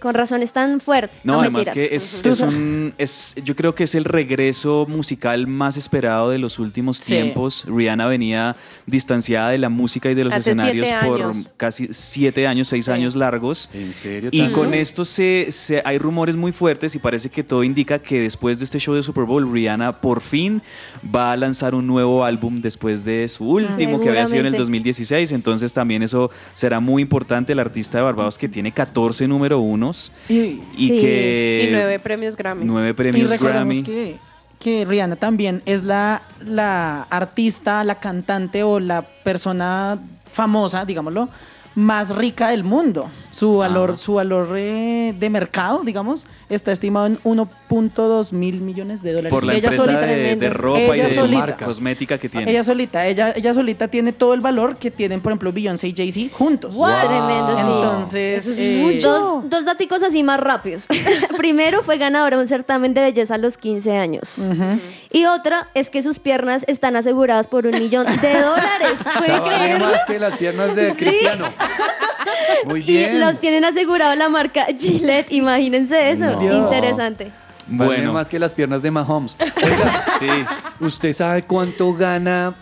[0.00, 1.18] Con razones tan fuertes.
[1.24, 1.88] No, además mentiras.
[1.90, 6.38] que es, es un, es, yo creo que es el regreso musical más esperado de
[6.38, 7.14] los últimos Sí.
[7.14, 7.64] tiempos.
[7.68, 12.68] Rihanna venía distanciada de la música y de los Hace escenarios por casi siete años,
[12.68, 13.68] seis años largos.
[13.72, 14.30] ¿En serio?
[14.32, 18.20] Y con esto se, se- hay rumores muy fuertes y parece que todo indica que
[18.20, 20.62] después de este show de Super Bowl, Rihanna por fin
[21.14, 24.52] va a lanzar un nuevo álbum después de su último que había sido en el
[24.52, 24.58] Seguramente.
[24.58, 25.32] 2016.
[25.32, 27.52] Entonces también eso será muy importante.
[27.52, 29.58] El artista de Barbados que tiene 14 número
[30.28, 30.88] Y, y Sí.
[31.00, 31.66] que...
[31.68, 32.64] y nueve premios Grammy.
[32.64, 33.82] nueve y premios recordemos Grammy.
[33.82, 34.16] que,
[34.58, 39.98] que Rihanna también es la, la artista, la cantante o la persona
[40.32, 41.28] famosa, digámoslo,
[41.74, 43.10] más rica del mundo.
[43.36, 43.96] Su valor, Ah.
[43.98, 49.30] su valor eh, de mercado, digamos, está estimado en 1.2 mil millones de dólares.
[49.30, 51.56] Por la ella empresa solita, de, ropa y Ella de solita.
[51.56, 52.50] cosmética que tiene.
[52.50, 55.94] ella solita, ella, ella solita tiene todo el valor que tienen, por ejemplo, Beyoncé y
[55.94, 56.76] Jay-Z juntos.
[56.76, 57.62] Tremendo, sí.
[57.66, 59.10] Entonces, es eh, mucho.
[59.10, 60.86] Dos, dos daticos así más rápidos.
[61.36, 64.36] Primero fue ganadora de un certamen de belleza a los 15 años.
[65.12, 68.98] Y otra es que sus piernas están aseguradas por un millón de dólares.
[69.16, 69.86] O ¿Puede sea, vale creerlo?
[69.88, 70.96] más que las piernas de Sí.
[71.04, 71.46] Cristiano.
[72.66, 73.20] Muy Y bien.
[73.20, 75.32] los tienen asegurado la marca Gillette.
[75.32, 76.26] Imagínense eso.
[76.26, 76.42] No.
[76.64, 77.30] Interesante.
[77.68, 78.12] Vale Bueno.
[78.12, 79.36] más que las piernas de Mahomes.
[79.40, 80.26] Oiga, Sí.
[80.80, 82.54] ¿usted sabe cuánto gana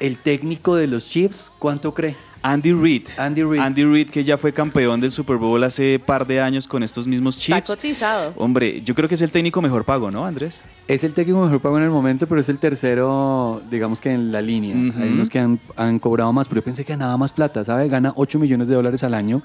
[0.00, 1.50] el técnico de los Chiefs?
[1.58, 2.16] ¿Cuánto cree?
[2.42, 3.08] Andy Reid.
[3.18, 3.60] Andy Reid.
[3.60, 7.06] Andy Reid, que ya fue campeón del Super Bowl hace par de años con estos
[7.06, 7.66] mismos Está Chiefs.
[7.76, 8.32] cotizado.
[8.36, 10.64] Hombre, yo creo que es el técnico mejor pago, ¿no, Andrés?
[10.88, 14.32] Es el técnico mejor pago en el momento, pero es el tercero, digamos que en
[14.32, 14.74] la línea.
[14.74, 17.88] Hay unos que han, han cobrado más, pero yo pensé que ganaba más plata, ¿sabe?
[17.88, 19.42] Gana 8 millones de dólares al año,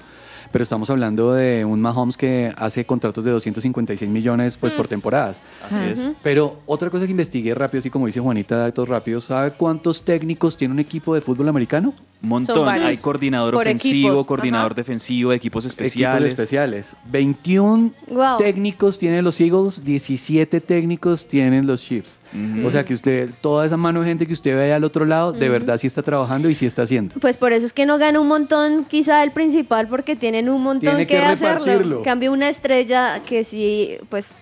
[0.56, 5.42] pero estamos hablando de un Mahomes que hace contratos de 256 millones pues, por temporadas.
[5.68, 6.08] Así es.
[6.22, 10.56] Pero otra cosa que investigué rápido, así como dice Juanita, datos rápidos, ¿sabe cuántos técnicos
[10.56, 11.92] tiene un equipo de fútbol americano?
[12.22, 12.66] Un montón.
[12.70, 14.80] Hay coordinador Por ofensivo, equipos, coordinador ajá.
[14.80, 16.32] defensivo, equipos Equipos especiales.
[16.32, 16.86] especiales.
[17.10, 18.38] 21 Wow.
[18.38, 22.18] técnicos tienen los Eagles, 17 técnicos tienen los Chiefs.
[22.64, 25.32] O sea que usted, toda esa mano de gente que usted ve al otro lado,
[25.32, 27.14] de verdad sí está trabajando y sí está haciendo.
[27.20, 30.62] Pues por eso es que no gana un montón, quizá el principal, porque tienen un
[30.62, 32.02] montón Tiene que, que hacerlo.
[32.02, 34.36] Cambio una estrella que sí, pues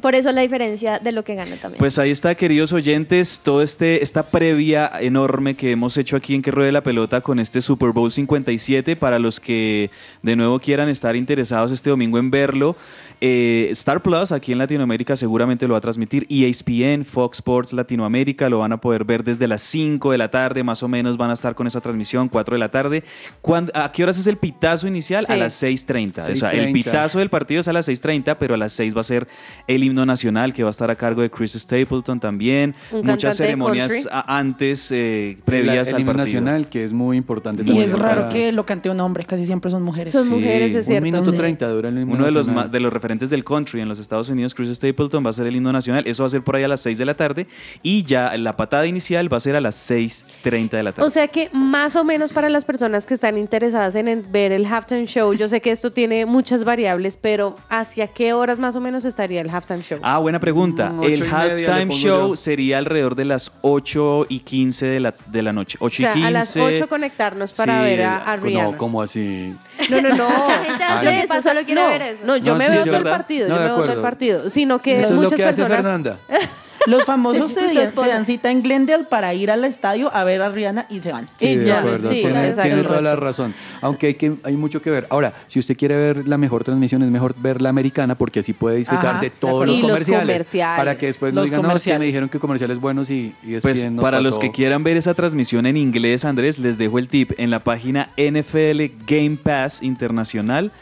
[0.00, 1.78] por eso la diferencia de lo que gana también.
[1.78, 6.42] Pues ahí está, queridos oyentes, todo este esta previa enorme que hemos hecho aquí en
[6.42, 9.90] que ruede la pelota con este Super Bowl 57 para los que
[10.22, 12.76] de nuevo quieran estar interesados este domingo en verlo.
[13.20, 16.26] Eh, Star Plus aquí en Latinoamérica seguramente lo va a transmitir.
[16.28, 20.30] E ESPN, Fox Sports Latinoamérica lo van a poder ver desde las 5 de la
[20.30, 23.04] tarde, más o menos van a estar con esa transmisión, 4 de la tarde.
[23.40, 25.24] ¿Cuándo- ¿A qué horas es el pitazo inicial?
[25.28, 25.38] A Sí.
[25.40, 26.22] las 6.30.
[26.30, 26.72] O sea, el 6:30.
[26.72, 29.26] pitazo del partido es a las 6.30, pero a las 6 va a ser
[29.66, 32.74] el himno nacional que va a estar a cargo de Chris Stapleton también.
[32.92, 36.40] Un Muchas ceremonias a- antes, eh, previas el al himno partido.
[36.42, 37.62] nacional, que es muy importante.
[37.64, 40.12] Y es raro para- que lo cante un hombre, casi siempre son mujeres.
[40.12, 41.04] Son mujeres, es Un cierto.
[41.04, 41.36] minuto Sí.
[41.36, 42.70] treinta dura el himno Uno de los, nacional.
[42.70, 45.54] de los referentes del country en los Estados Unidos, Chris Stapleton, va a ser el
[45.54, 46.02] himno nacional.
[46.06, 47.46] Eso va a ser por ahí a las 6 de la tarde.
[47.82, 51.06] Y ya la patada inicial va a ser a las 6.30 de la tarde.
[51.06, 54.66] O sea que más o menos para las personas que están interesadas en ver el
[54.66, 58.80] halftime show, yo sé que esto tiene muchas variables, pero ¿hacia qué horas más o
[58.80, 60.00] menos estaría el halftime show?
[60.02, 60.90] Ah, buena pregunta.
[60.90, 62.36] Mm, el halftime show yo.
[62.36, 65.78] sería alrededor de las 8 y 15 de la, de la noche.
[65.80, 66.26] 8 o sea, y 15.
[66.26, 68.72] a las 8 conectarnos para Sí, ver a, a Rihanna.
[68.72, 69.54] No, como así?
[69.90, 70.28] No, no, no.
[70.30, 72.22] Mucha gente hace que eso, pasa- solo quiere no, ver eso.
[72.24, 73.16] No, yo No, me sí, veo todo el verdad.
[73.18, 75.44] partido, No, yo me veo todo el partido, sino que Eso es muchas lo que
[75.44, 76.18] hace personas Fernanda.
[76.86, 80.50] Los famosos Sí, se, dan cita en Glendale para ir al estadio a ver a
[80.50, 81.24] Rihanna y se van.
[81.38, 82.10] Y Sí, de ya, acuerdo.
[82.10, 82.22] sí,
[82.62, 83.54] tiene toda la razón.
[83.80, 85.06] Aunque hay, que, hay mucho que ver.
[85.10, 88.52] Ahora, si usted quiere ver la mejor transmisión, es mejor ver la americana porque así
[88.52, 90.46] puede disfrutar Ajá, de todos los Y los comerciales.
[90.76, 93.80] Para que después nos digan, no, que me dijeron que comerciales buenos y, y después
[93.80, 97.08] Pues nos para los que quieran ver esa transmisión en inglés, Andrés, les dejo el
[97.08, 97.32] tip.
[97.38, 100.72] En la página NFL Game Pass Internacional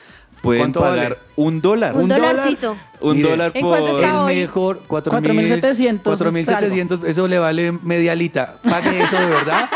[0.45, 1.17] pueden ¿Cuánto pagar vale?
[1.37, 1.95] un dólar.
[1.95, 2.77] Un ¿Un dolarcito.
[3.01, 3.71] Un Mire, dólar ¿En por...
[3.79, 4.35] cuánto está El hoy?
[4.37, 8.57] mejor, 4.700 4.700, eso le vale media alita.
[8.63, 9.69] Pague eso de verdad.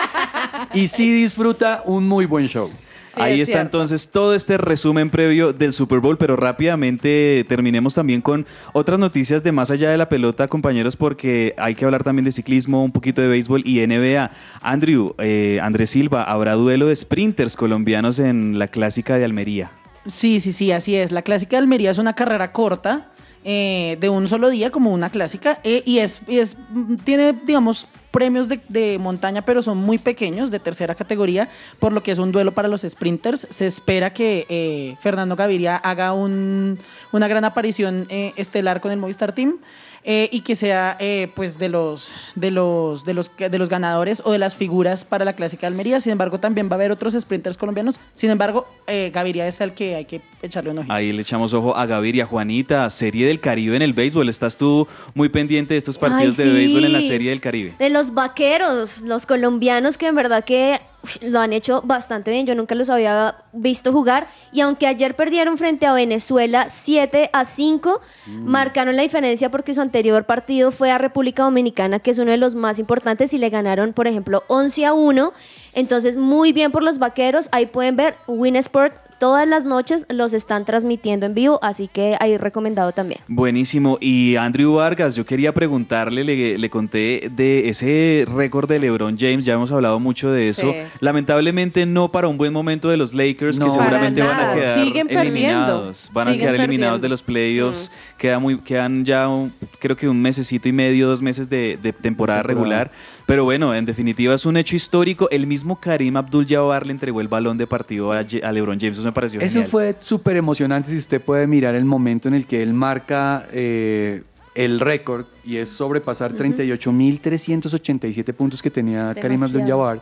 [0.75, 2.71] y sí disfruta un muy buen show.
[3.15, 3.79] Sí, Ahí es está cierto.
[3.79, 9.43] entonces todo este resumen previo del Super Bowl, pero rápidamente terminemos también con otras noticias
[9.43, 12.93] de más allá de la pelota, compañeros, porque hay que hablar también de ciclismo, un
[12.93, 14.31] poquito de béisbol y NBA.
[14.61, 19.73] Andrew, eh, Andrés Silva, habrá duelo de sprinters colombianos en la clásica de Almería.
[20.09, 21.13] Sí, sí, sí, así es.
[21.13, 23.09] La clásica de Almería es una carrera corta,
[23.45, 27.33] eh, de un solo día, como una clásica, eh, y es, y es, mm, tiene,
[27.47, 31.49] digamos, premios de, montaña, pero son muy pequeños, de tercera categoría,
[31.79, 33.47] por lo que es un duelo para los sprinters.
[33.51, 36.79] Se espera que eh, Fernando Gaviria haga un-
[37.13, 39.59] una gran aparición eh, estelar con el Movistar Team.
[40.05, 44.23] Eh, y que sea eh, pues de los de los de los de los ganadores
[44.25, 46.01] o de las figuras para la clásica de Almería.
[46.01, 47.99] Sin embargo, también va a haber otros sprinters colombianos.
[48.15, 50.93] Sin embargo, eh, Gaviria es el que hay que echarle un ojito.
[50.93, 54.29] Ahí le echamos ojo a Gaviria, Juanita, Serie del Caribe en el béisbol.
[54.29, 56.99] ¿Estás tú muy pendiente de estos partidos Ay, de béisbol en la.
[57.09, 57.75] Serie del Caribe?
[57.79, 60.81] De los vaqueros, los colombianos que en verdad que
[61.23, 62.47] lo han hecho bastante bien.
[62.47, 64.27] Yo nunca los había visto jugar.
[64.53, 68.01] Y aunque ayer perdieron frente a Venezuela 7 a 5,
[68.45, 72.37] marcaron la diferencia porque su anterior partido fue a República Dominicana, que es uno de
[72.37, 75.33] los más importantes, y le ganaron, por ejemplo, 11 a 1.
[75.75, 77.49] Entonces, muy bien por los vaqueros.
[77.53, 79.08] Ahí pueden ver Winsport.
[79.19, 83.21] Todas las noches los están transmitiendo en vivo, así que ahí recomendado también.
[83.27, 83.99] Buenísimo.
[84.01, 89.45] Y Andrew Vargas, yo quería preguntarle, le, le conté de ese récord de LeBron James,
[89.45, 90.71] ya hemos hablado mucho de eso.
[90.71, 90.77] Sí.
[91.01, 93.65] Lamentablemente no para un buen momento de los Lakers, No.
[93.67, 96.11] que seguramente van a quedar Siguen eliminados.
[96.13, 97.03] Van a Siguen quedar eliminados perdiendo.
[97.03, 97.93] de los playoffs.
[98.17, 101.93] Queda muy, quedan ya un- creo que un mesecito y medio, dos meses de, de
[101.93, 102.43] temporada Temporada.
[102.45, 102.91] regular.
[103.29, 105.29] Pero bueno, en definitiva es un hecho histórico.
[105.31, 108.97] El mismo Karim Abdul-Jabbar le entregó el balón de partido a, Ye- a LeBron James.
[108.97, 109.71] Eso me pareció Eso genial.
[109.71, 114.23] fue súper emocionante si usted puede mirar el momento en el que él marca eh,
[114.55, 119.43] el récord y es sobrepasar 38.387 puntos que tenía Karim.
[119.43, 120.01] Abdul-Jabbar.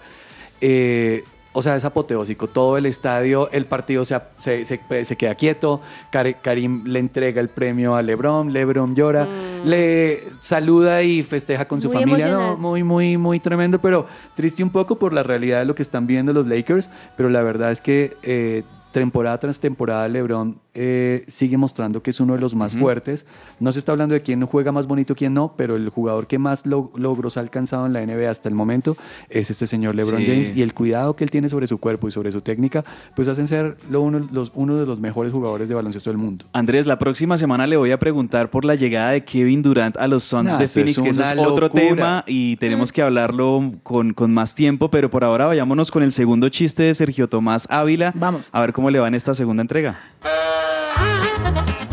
[0.60, 1.24] Eh,
[1.56, 2.46] o sea, es apoteósico.
[2.48, 5.80] Todo el estadio, el partido se, se, se- se queda quieto.
[6.12, 8.52] Kar- Karim le entrega el premio a LeBron.
[8.52, 9.26] LeBron llora.
[9.64, 12.28] Le saluda y festeja con su Muy familia.
[12.32, 13.80] No, muy, muy, muy tremendo.
[13.80, 16.90] Pero triste un poco por la realidad de lo que están viendo los Lakers.
[17.16, 22.20] Pero la verdad es que eh, temporada tras temporada LeBron eh, sigue mostrando que es
[22.20, 23.24] uno de los más fuertes.
[23.60, 26.38] No se está hablando de quién juega más bonito, quién no, pero el jugador que
[26.38, 28.96] más lo- logros ha alcanzado en la NBA hasta el momento
[29.30, 30.26] es este señor LeBron Sí.
[30.26, 33.26] James y el cuidado que él tiene sobre su cuerpo y sobre su técnica, pues
[33.28, 36.44] hacen ser lo uno, los, uno de los mejores jugadores de baloncesto del mundo.
[36.52, 40.06] Andrés, la próxima semana le voy a preguntar por la llegada de Kevin Durant a
[40.06, 41.70] los Suns de Phoenix, es que eso es otro locura.
[41.88, 46.12] tema y tenemos que hablarlo con, con más tiempo, pero por ahora vayámonos con el
[46.12, 48.12] segundo chiste de Sergio Tomás Ávila.
[48.14, 48.50] Vamos.
[48.52, 49.98] A ver cómo le va en esta segunda entrega.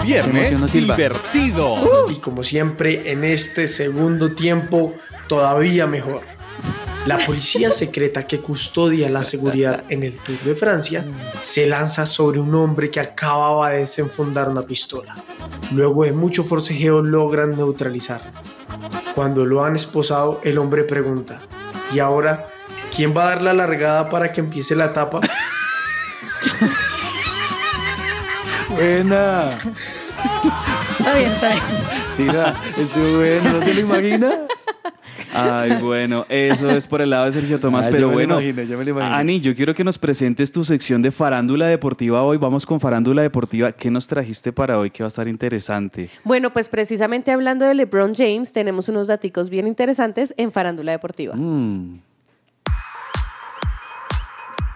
[0.04, 0.96] Viernes Silva.
[0.96, 2.06] divertido.
[2.10, 4.94] Y como siempre, en este segundo tiempo,
[5.28, 6.22] todavía mejor.
[7.06, 11.06] La policía secreta que custodia la seguridad en el Tour de Francia
[11.42, 15.14] se lanza sobre un hombre que acababa de desenfundar una pistola.
[15.72, 18.32] Luego de mucho forcejeo logran neutralizarlo.
[19.16, 21.42] Cuando lo han esposado, el hombre pregunta,
[21.94, 22.48] ¿y ahora
[22.96, 25.20] quién va a dar la largada para que empiece la etapa?
[28.74, 29.52] Buena.
[31.00, 31.64] Está bien, está bien.
[32.16, 34.32] Sí, la- estuvo bueno, ¿no se lo imagina?
[35.36, 38.18] Ay, bueno, eso es por el lado de Sergio Tomás, Ah, yo pero me lo
[38.18, 38.34] bueno.
[38.42, 39.16] imaginé, yo me lo imaginé.
[39.16, 42.38] Ani, yo quiero que nos presentes tu sección de farándula deportiva hoy.
[42.38, 43.72] Vamos con farándula deportiva.
[43.72, 46.10] ¿Qué nos trajiste para hoy que va a estar interesante?
[46.24, 51.36] Bueno, pues precisamente hablando de LeBron James, tenemos unos daticos bien interesantes en Farándula Deportiva.
[51.36, 52.00] Mm.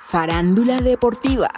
[0.09, 1.49] Farándula deportiva.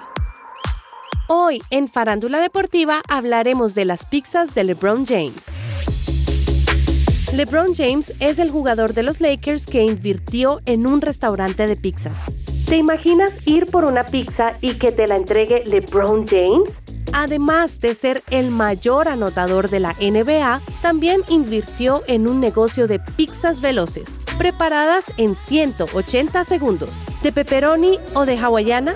[1.32, 5.50] Hoy en Farándula Deportiva hablaremos de las pizzas de LeBron James.
[7.36, 12.26] LeBron James es el jugador de los Lakers que invirtió en un restaurante de pizzas.
[12.68, 16.82] ¿Te imaginas ir por una pizza y que te la entregue LeBron James?
[17.14, 22.98] Además de ser el mayor anotador de la NBA, también invirtió en un negocio de
[22.98, 28.96] pizzas veloces, preparadas en 180 segundos, de pepperoni o de hawaiana.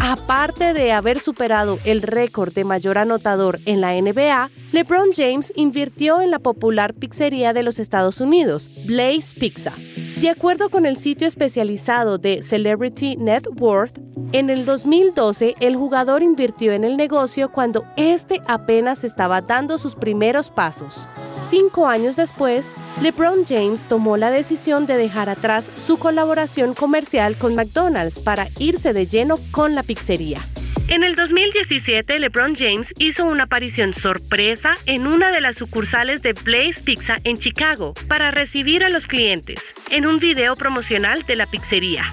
[0.00, 6.20] Aparte de haber superado el récord de mayor anotador en la NBA, LeBron James invirtió
[6.20, 9.72] en la popular pizzería de los Estados Unidos, Blaze Pizza.
[10.20, 13.98] De acuerdo con el sitio especializado de Celebrity Net Worth,
[14.32, 19.94] en el 2012 el jugador invirtió en el negocio cuando este apenas estaba dando sus
[19.94, 21.08] primeros pasos.
[21.40, 27.54] Cinco años después, LeBron James tomó la decisión de dejar atrás su colaboración comercial con
[27.54, 30.40] McDonald's para irse de lleno con la pizzería.
[30.88, 36.32] En el 2017, LeBron James hizo una aparición sorpresa en una de las sucursales de
[36.32, 41.46] Blaze Pizza en Chicago para recibir a los clientes en un video promocional de la
[41.46, 42.04] pizzería.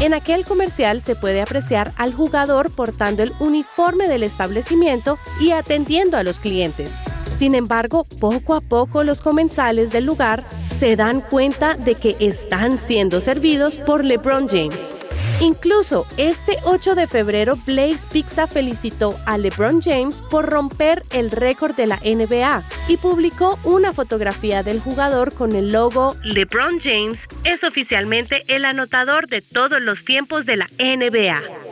[0.00, 6.16] En aquel comercial se puede apreciar al jugador portando el uniforme del establecimiento y atendiendo
[6.16, 6.92] a los clientes.
[7.38, 10.42] Sin embargo, poco a poco los comensales del lugar
[10.74, 14.96] se dan cuenta de que están siendo servidos por LeBron James.
[15.40, 21.76] Incluso este 8 de febrero, Blaze Pizza felicitó a LeBron James por romper el récord
[21.76, 27.62] de la NBA y publicó una fotografía del jugador con el logo LeBron James es
[27.62, 31.67] oficialmente el anotador de todos los tiempos de la NBA.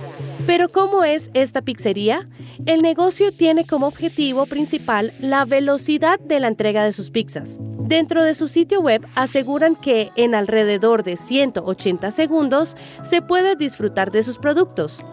[0.46, 2.28] Pero ¿cómo es esta pizzería?
[2.66, 7.58] El negocio tiene como objetivo principal la velocidad de la entrega de sus pizzas.
[7.60, 14.12] Dentro de su sitio web aseguran que en alrededor de 180 segundos se puede disfrutar
[14.12, 15.04] de sus productos.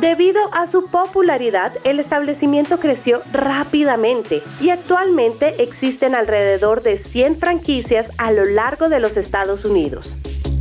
[0.00, 8.10] Debido a su popularidad, el establecimiento creció rápidamente y actualmente existen alrededor de 100 franquicias
[8.18, 10.18] a lo largo de los Estados Unidos.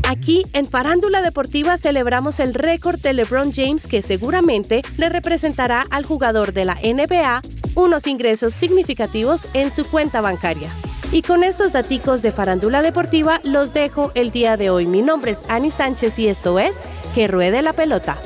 [0.07, 6.05] Aquí en Farándula Deportiva celebramos el récord de LeBron James que seguramente le representará al
[6.05, 7.41] jugador de la NBA
[7.75, 10.69] unos ingresos significativos en su cuenta bancaria.
[11.11, 14.85] Y con estos daticos de Farándula Deportiva los dejo el día de hoy.
[14.85, 16.81] Mi nombre es Ani Sánchez y esto es
[17.13, 18.19] Que Ruede la Pelota.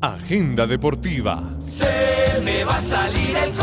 [0.00, 1.44] Agenda deportiva.
[1.62, 3.54] Se me va a salir el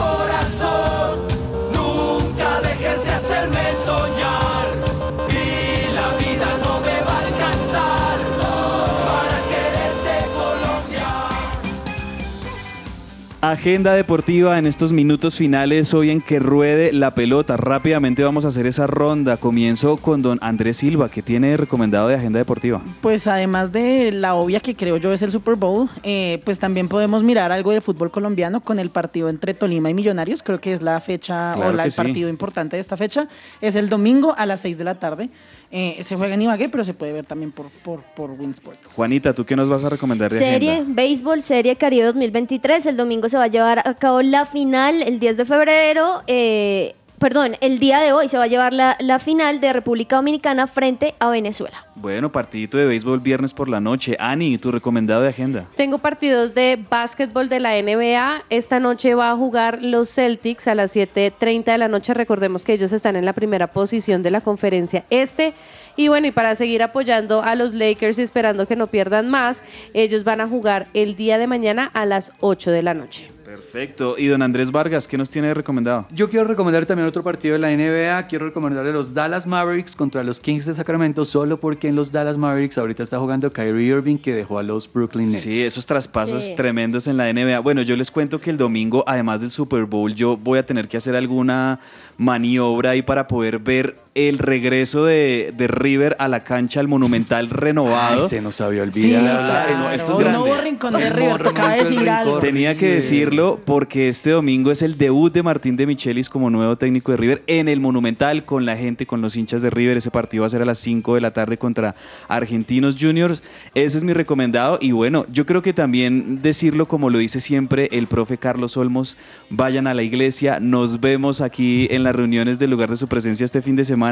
[13.59, 17.57] Agenda deportiva en estos minutos finales hoy en que ruede la pelota.
[17.57, 19.35] Rápidamente vamos a hacer esa ronda.
[19.35, 22.79] Comienzo con don Andrés Silva, que tiene recomendado de agenda deportiva.
[23.01, 26.87] Pues además de la obvia que creo yo es el Super Bowl, eh, pues también
[26.87, 30.41] podemos mirar algo de fútbol colombiano con el partido entre Tolima y Millonarios.
[30.41, 31.97] Creo que es la fecha Claro o la- el sí.
[31.97, 33.27] partido importante de esta fecha.
[33.59, 35.29] Es el domingo a las 6 de la tarde.
[35.71, 38.91] Eh, se juega en Ibagué, pero se puede ver también por, por, por Winsports.
[38.93, 40.93] Juanita, ¿tú qué nos vas a recomendar de Serie, agenda?
[41.03, 42.87] béisbol, Serie Caribe 2023.
[42.87, 46.23] El domingo se va a llevar a cabo la final el 10 de febrero.
[46.25, 50.15] eh, perdón, el día de hoy se va a llevar la, la final de República
[50.15, 51.85] Dominicana frente a Venezuela.
[51.95, 54.15] Bueno, partidito de béisbol viernes por la noche.
[54.19, 55.65] Ani, tu recomendado de agenda.
[55.75, 58.43] Tengo partidos de básquetbol de la NBA.
[58.49, 62.13] Esta noche va a jugar los Celtics a las 7.30 de la noche.
[62.13, 65.53] Recordemos que ellos están en la primera posición de la conferencia este
[65.97, 69.61] Y bueno, y para seguir apoyando a los Lakers y esperando que no pierdan más,
[69.93, 73.29] ellos van a jugar el día de mañana a las 8 de la noche.
[73.49, 74.15] Perfecto.
[74.15, 76.05] Y don Andrés Vargas, ¿qué nos tiene recomendado?
[76.11, 78.27] Yo quiero recomendar también otro partido de la NBA.
[78.27, 82.37] Quiero recomendarle los Dallas Mavericks contra los Kings de Sacramento, solo porque en los Dallas
[82.37, 85.41] Mavericks ahorita está jugando Kyrie Irving, que dejó a los Brooklyn Nets.
[85.41, 86.55] Sí, esos traspasos Sí.
[86.55, 87.59] tremendos en la NBA.
[87.61, 90.87] Bueno, yo les cuento que el domingo, además del Super Bowl, yo voy a tener
[90.87, 91.79] que hacer alguna
[92.19, 93.95] maniobra ahí para poder ver
[94.27, 98.23] el regreso de, de River a la cancha, al Monumental renovado.
[98.23, 99.37] Ay, se nos había Sí, olvidado.
[99.47, 100.39] claro, no, esto es Un grande.
[100.39, 102.39] nuevo rincón de River, tocaba decir algo.
[102.39, 106.75] Tenía que decirlo porque este domingo es el debut de Martín de Michelis como nuevo
[106.77, 109.97] técnico de River en el Monumental con la gente, con los hinchas de River.
[109.97, 111.95] Ese partido va a ser a las 5 de la tarde contra
[112.27, 113.43] Argentinos Juniors.
[113.75, 114.77] Ese es mi recomendado.
[114.81, 119.17] Y bueno, yo creo que también decirlo como lo dice siempre el profe Carlos Olmos,
[119.49, 123.45] vayan a la iglesia, nos vemos aquí en las reuniones del lugar de su presencia
[123.45, 124.08] este fin de semana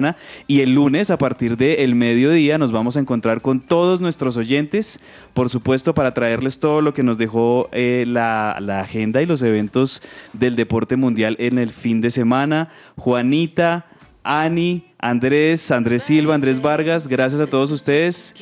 [0.47, 4.99] y el lunes a partir del mediodía nos vamos a encontrar con todos nuestros oyentes,
[5.33, 9.41] por supuesto para traerles todo lo que nos dejó eh, la, la agenda y los
[9.41, 10.01] eventos
[10.33, 12.69] del deporte mundial en el fin de semana.
[12.95, 13.85] Juanita,
[14.23, 18.35] Ani, Andrés, Andrés Silva, Andrés Vargas, gracias a todos ustedes.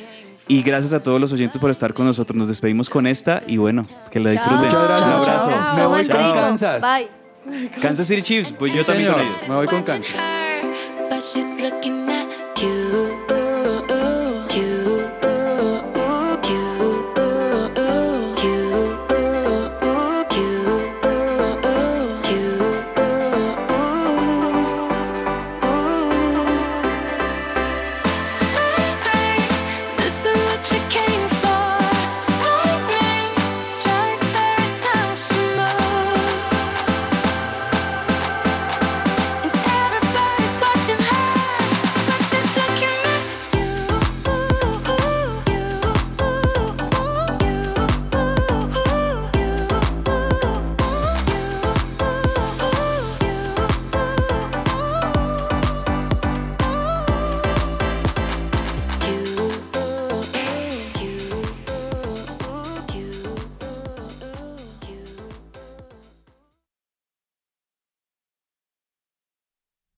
[0.48, 2.36] Y gracias a todos los oyentes por estar con nosotros.
[2.36, 3.82] Nos despedimos con esta y bueno,
[4.12, 4.66] que la disfruten.
[4.66, 5.08] Muchas gracias.
[5.08, 5.50] Un abrazo.
[5.50, 5.76] Chao.
[5.76, 6.32] Me voy con.
[6.32, 6.82] Kansas.
[6.82, 7.70] Bye.
[7.80, 9.36] Kansas City Chiefs, pues yo también con señor.
[9.36, 9.48] ellos.
[9.48, 10.45] Me voy con Kansas.
[11.16, 12.05] But she's looking.